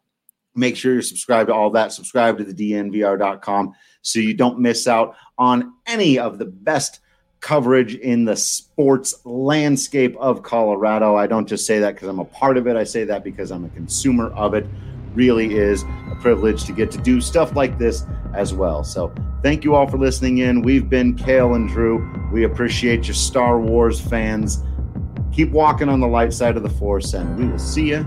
Make 0.54 0.76
sure 0.76 0.92
you're 0.92 1.02
subscribed 1.02 1.48
to 1.48 1.54
all 1.54 1.70
that. 1.70 1.94
Subscribe 1.94 2.38
to 2.40 2.44
the 2.44 2.54
DNVR.com 2.54 3.74
so 4.02 4.20
you 4.20 4.34
don't 4.34 4.60
miss 4.60 4.86
out 4.86 5.16
on 5.38 5.76
any 5.88 6.20
of 6.20 6.40
the 6.40 6.46
best 6.46 7.00
coverage 7.44 7.96
in 7.96 8.24
the 8.24 8.38
sports 8.38 9.14
landscape 9.26 10.16
of 10.18 10.44
Colorado. 10.44 11.18
I 11.18 11.28
don't 11.28 11.46
just 11.46 11.68
say 11.68 11.78
that 11.80 11.94
because 11.94 12.08
I'm 12.08 12.20
a 12.20 12.26
part 12.26 12.58
of 12.58 12.68
it. 12.68 12.78
I 12.78 12.86
say 12.86 13.04
that 13.04 13.24
because 13.24 13.52
I'm 13.52 13.66
a 13.66 13.70
consumer 13.70 14.32
of 14.32 14.54
it. 14.54 14.66
Really 15.14 15.54
is 15.54 15.84
a 16.10 16.18
privilege 16.22 16.64
to 16.64 16.72
get 16.72 16.90
to 16.92 16.98
do 16.98 17.20
stuff 17.20 17.54
like 17.54 17.78
this 17.78 18.06
as 18.34 18.54
well. 18.54 18.84
So 18.84 19.14
thank 19.44 19.66
you 19.66 19.76
all 19.76 19.88
for 19.88 19.98
listening 19.98 20.38
in. 20.38 20.62
We've 20.62 20.90
been 20.90 21.16
Kale 21.16 21.54
and 21.54 21.68
Drew. 21.68 22.10
We 22.32 22.46
appreciate 22.46 23.10
you, 23.10 23.14
Star 23.14 23.60
Wars 23.60 24.00
fans. 24.00 24.64
Keep 25.34 25.52
walking 25.52 25.90
on 25.90 26.00
the 26.00 26.08
light 26.08 26.32
side 26.32 26.56
of 26.56 26.64
the 26.64 26.70
force, 26.70 27.14
and 27.14 27.38
we 27.38 27.46
will 27.46 27.60
see 27.60 27.90
you 27.90 28.06